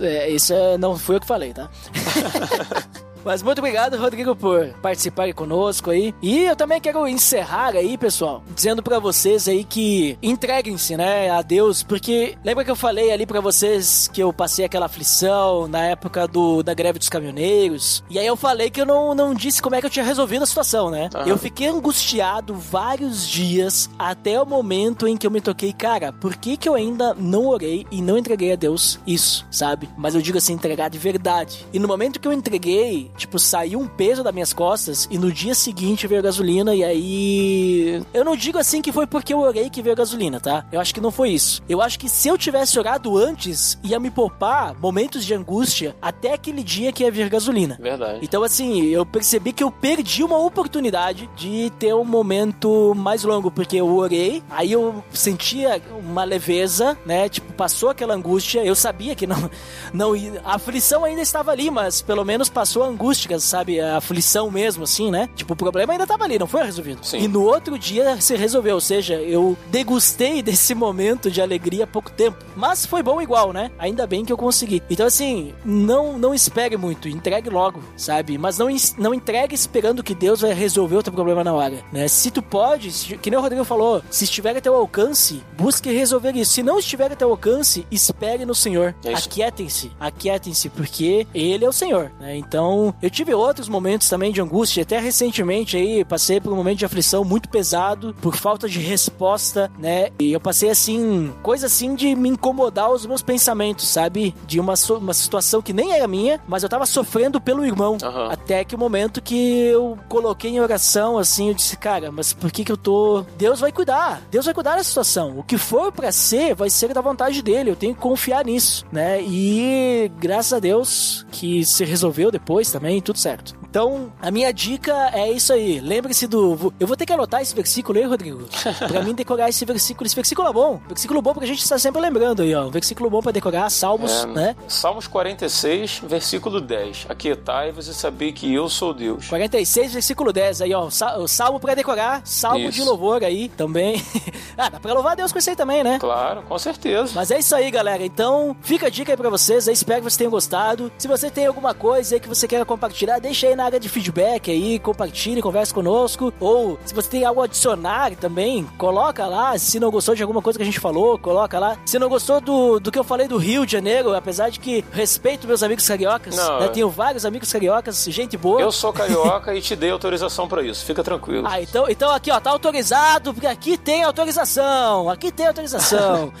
[0.06, 1.70] é, isso é, não foi eu que falei, tá?
[3.24, 6.14] Mas muito obrigado, Rodrigo, por participar conosco aí.
[6.20, 11.42] E eu também quero encerrar aí, pessoal, dizendo para vocês aí que entreguem-se, né, a
[11.42, 15.84] Deus, porque lembra que eu falei ali para vocês que eu passei aquela aflição na
[15.84, 18.02] época do, da greve dos caminhoneiros?
[18.10, 20.42] E aí eu falei que eu não, não disse como é que eu tinha resolvido
[20.42, 21.08] a situação, né?
[21.14, 21.28] Uhum.
[21.28, 26.36] Eu fiquei angustiado vários dias até o momento em que eu me toquei, cara, por
[26.36, 29.88] que que eu ainda não orei e não entreguei a Deus isso, sabe?
[29.96, 31.66] Mas eu digo assim, entregar de verdade.
[31.72, 35.32] E no momento que eu entreguei, tipo, saiu um peso das minhas costas e no
[35.32, 38.02] dia seguinte veio a gasolina e aí.
[38.12, 40.64] Eu não digo assim que foi porque eu orei que veio a gasolina, tá?
[40.72, 41.62] Eu acho que não foi isso.
[41.68, 46.32] Eu acho que se eu tivesse orado antes, ia me poupar momentos de angústia até
[46.32, 47.78] aquele dia que ia vir gasolina.
[47.80, 48.20] Verdade.
[48.22, 53.50] Então, assim, eu percebi que eu perdi uma oportunidade de ter um momento mais longo,
[53.50, 57.28] porque eu orei, aí eu sentia uma leveza, né?
[57.28, 59.50] Tipo, passou aquela angústia, eu sabia que não.
[59.92, 60.12] não
[60.44, 63.80] a aflição ainda estava ali, mas pelo menos passou a angústia angústia, sabe?
[63.80, 65.28] A aflição mesmo, assim, né?
[65.34, 67.04] Tipo, o problema ainda tava ali, não foi resolvido.
[67.04, 67.18] Sim.
[67.18, 71.86] E no outro dia se resolveu, ou seja, eu degustei desse momento de alegria há
[71.86, 72.38] pouco tempo.
[72.56, 73.70] Mas foi bom igual, né?
[73.78, 74.82] Ainda bem que eu consegui.
[74.88, 78.38] Então, assim, não, não espere muito, entregue logo, sabe?
[78.38, 82.06] Mas não, não entregue esperando que Deus vai resolver o teu problema na hora, né?
[82.06, 85.90] Se tu pode, se- que nem o Rodrigo falou, se estiver a teu alcance, busque
[85.90, 86.52] resolver isso.
[86.52, 88.94] Se não estiver a teu alcance, espere no Senhor.
[89.04, 89.12] É.
[89.14, 92.36] Aquietem-se, aquietem-se, porque Ele é o Senhor, né?
[92.36, 96.78] Então, eu tive outros momentos também de angústia, até recentemente aí, passei por um momento
[96.78, 100.08] de aflição muito pesado, por falta de resposta, né?
[100.18, 104.34] E eu passei assim, coisa assim de me incomodar os meus pensamentos, sabe?
[104.46, 107.98] De uma, uma situação que nem era minha, mas eu tava sofrendo pelo irmão.
[108.02, 108.28] Aham.
[108.30, 112.50] Até que o momento que eu coloquei em oração, assim, eu disse, cara, mas por
[112.50, 113.24] que que eu tô...
[113.36, 115.38] Deus vai cuidar, Deus vai cuidar da situação.
[115.38, 118.84] O que for pra ser, vai ser da vontade dele, eu tenho que confiar nisso,
[118.92, 119.22] né?
[119.22, 123.61] E graças a Deus que se resolveu depois também, tudo certo.
[123.72, 125.80] Então, a minha dica é isso aí.
[125.80, 126.74] Lembre-se do.
[126.78, 128.46] Eu vou ter que anotar esse versículo aí, Rodrigo.
[128.86, 130.06] Pra mim decorar esse versículo.
[130.06, 130.78] Esse versículo é bom.
[130.86, 132.66] Versículo bom porque a gente está sempre lembrando aí, ó.
[132.66, 134.56] Um versículo bom pra decorar, Salmos, É, né?
[134.68, 137.06] Salmos 46, versículo 10.
[137.08, 139.26] Aquietai-vos e sabei que eu sou Deus.
[139.28, 140.90] 46, versículo 10 aí, ó.
[141.26, 142.72] Salmo pra decorar, salmo Isso.
[142.72, 144.04] de louvor aí também.
[144.58, 145.98] ah, dá pra louvar Deus com isso aí também, né?
[145.98, 147.12] Claro, com certeza.
[147.14, 148.04] Mas é isso aí, galera.
[148.04, 149.66] Então, fica a dica aí pra vocês.
[149.66, 150.92] Eu espero que vocês tenham gostado.
[150.98, 153.88] Se você tem alguma coisa aí que você queira compartilhar, deixa aí na área de
[153.88, 156.32] feedback aí, compartilhe, converse conosco.
[156.40, 159.56] Ou se você tem algo a adicionar também, coloca lá.
[159.58, 161.76] Se não gostou de alguma coisa que a gente falou, coloca lá.
[161.84, 164.84] Se não gostou do, do que eu falei do Rio de Janeiro, apesar de que
[164.92, 166.66] respeito meus amigos cariocas, Não, né?
[166.66, 168.60] é- tenho vários amigos cariocas, gente boa.
[168.60, 170.84] Eu sou carioca e te dei autorização pra isso.
[170.84, 171.46] Fica tranquilo.
[171.46, 175.08] Ah, então, então aqui, ó, tá autorizado, porque aqui tem autorização.
[175.10, 176.32] Aqui tem autorização.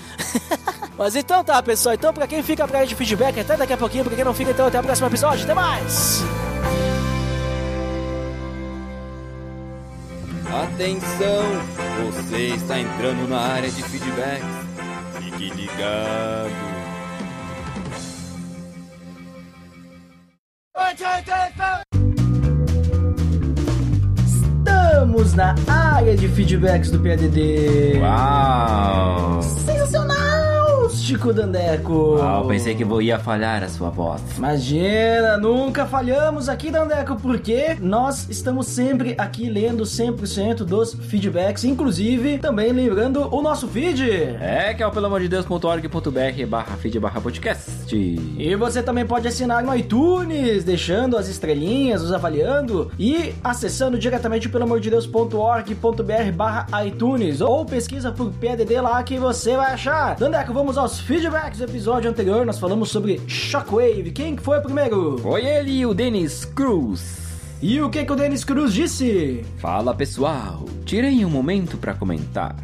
[0.98, 1.94] Mas então tá, pessoal.
[1.94, 4.04] Então, pra quem fica pra área de feedback, até daqui a pouquinho.
[4.04, 5.44] Pra quem não fica, então até o próximo episódio.
[5.44, 6.22] Até mais!
[10.52, 11.44] Atenção!
[12.04, 14.42] Você está entrando na área de feedback.
[15.18, 16.50] Fique ligado.
[24.26, 27.98] Estamos na área de feedbacks do PADD.
[27.98, 29.40] Uau!
[31.12, 32.16] Chico Dandeco.
[32.16, 34.22] Uau, pensei que eu ia falhar a sua voz.
[34.38, 42.38] Imagina, nunca falhamos aqui, Dandeco, porque nós estamos sempre aqui lendo 100% dos feedbacks, inclusive
[42.38, 44.10] também lembrando o nosso feed.
[44.40, 47.94] É que é o pelamordedeus.org.br barra feed barra podcast.
[47.94, 54.48] E você também pode assinar no iTunes, deixando as estrelinhas, nos avaliando e acessando diretamente
[54.48, 60.16] pelo amor de Deus.org.br barra iTunes ou pesquisa por PDD lá que você vai achar.
[60.16, 62.46] Dandeco, vamos aos feedbacks do episódio anterior.
[62.46, 64.10] Nós falamos sobre Shockwave.
[64.12, 65.18] Quem que foi o primeiro?
[65.18, 67.22] Foi ele, o Denis Cruz.
[67.60, 69.44] E o que, que o Denis Cruz disse?
[69.58, 72.56] Fala pessoal, tirei um momento para comentar.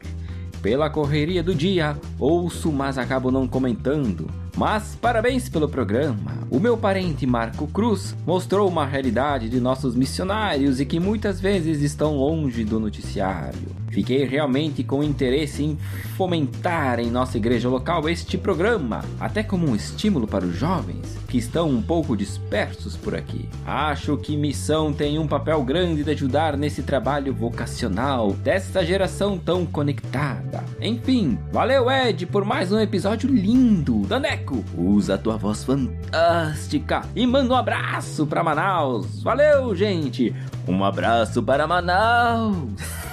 [0.61, 4.29] Pela correria do dia, ouço, mas acabo não comentando.
[4.59, 6.37] Mas parabéns pelo programa.
[6.51, 11.81] O meu parente Marco Cruz mostrou uma realidade de nossos missionários e que muitas vezes
[11.81, 13.69] estão longe do noticiário.
[13.89, 15.79] Fiquei realmente com interesse em
[16.17, 21.37] fomentar em nossa igreja local este programa, até como um estímulo para os jovens que
[21.37, 23.49] estão um pouco dispersos por aqui.
[23.67, 29.67] Acho que missão tem um papel grande de ajudar nesse trabalho vocacional dessa geração tão
[29.67, 30.65] conectada.
[30.81, 34.07] Enfim, valeu Ed por mais um episódio lindo.
[34.07, 39.23] Daneco, usa a tua voz fantástica e manda um abraço para Manaus.
[39.23, 40.35] Valeu, gente.
[40.67, 42.57] Um abraço para Manaus.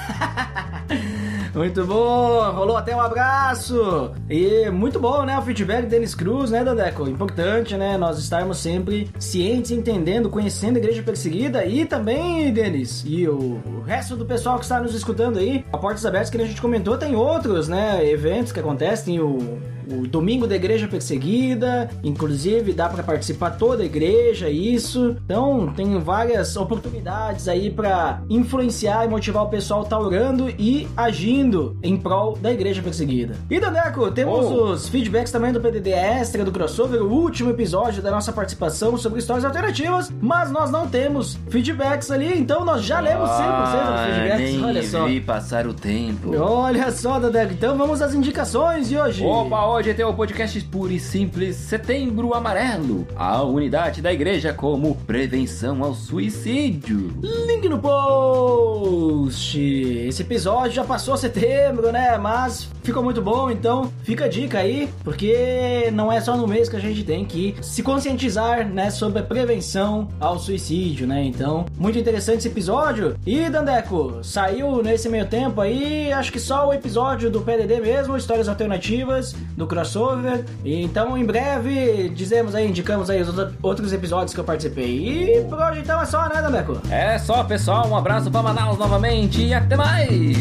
[1.55, 4.11] Muito bom, rolou até um abraço.
[4.29, 5.39] E muito bom, né?
[5.39, 7.07] O feedback do Denis Cruz, né, Dandeco?
[7.07, 7.97] Importante, né?
[7.97, 14.17] Nós estarmos sempre cientes, entendendo, conhecendo a igreja perseguida e também, Denis, e o, resto
[14.17, 17.15] do pessoal que está nos escutando aí, a Portas Abertas, que a gente comentou, tem
[17.15, 18.05] outros, né?
[18.05, 19.57] Eventos que acontecem, o,
[19.91, 25.15] o Domingo da Igreja Perseguida, inclusive dá para participar toda a igreja, isso.
[25.25, 30.88] Então, tem várias oportunidades aí para influenciar e motivar o pessoal a estar orando e
[30.95, 33.36] agindo em prol da igreja perseguida.
[33.49, 34.63] E Daneco, temos Oh.
[34.71, 39.19] os feedbacks também do PDD Extra, do crossover, o último episódio da nossa participação sobre
[39.19, 44.51] histórias alternativas, mas nós não temos feedbacks ali, então nós já lemos 100% dos feedbacks,
[44.53, 45.05] nem olha só.
[45.05, 46.36] vi passar o tempo.
[46.38, 49.23] Olha só, Daneco, então vamos às indicações de hoje.
[49.23, 54.95] Opa, pode ter o podcast puro e simples Setembro Amarelo, a unidade da igreja como
[54.95, 57.13] prevenção ao suicídio.
[57.21, 59.59] Link no post.
[59.59, 62.17] Esse episódio já passou setembro, né?
[62.17, 66.69] Mas ficou muito bom, então fica a dica aí, porque não é só no mês
[66.69, 71.23] que a gente tem que se conscientizar, né, sobre a prevenção ao suicídio, né?
[71.23, 73.17] Então, muito interessante esse episódio.
[73.26, 78.15] E Dandeco, saiu nesse meio tempo aí, acho que só o episódio do PDD mesmo,
[78.15, 80.45] histórias alternativas do crossover.
[80.63, 85.38] E então, em breve, dizemos aí, indicamos aí os outros episódios que eu participei.
[85.38, 86.80] E por hoje então é só, né, Dandeco?
[86.89, 87.88] É só, pessoal.
[87.88, 90.38] Um abraço para Manaus novamente e até mais!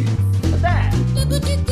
[0.59, 1.64] Até!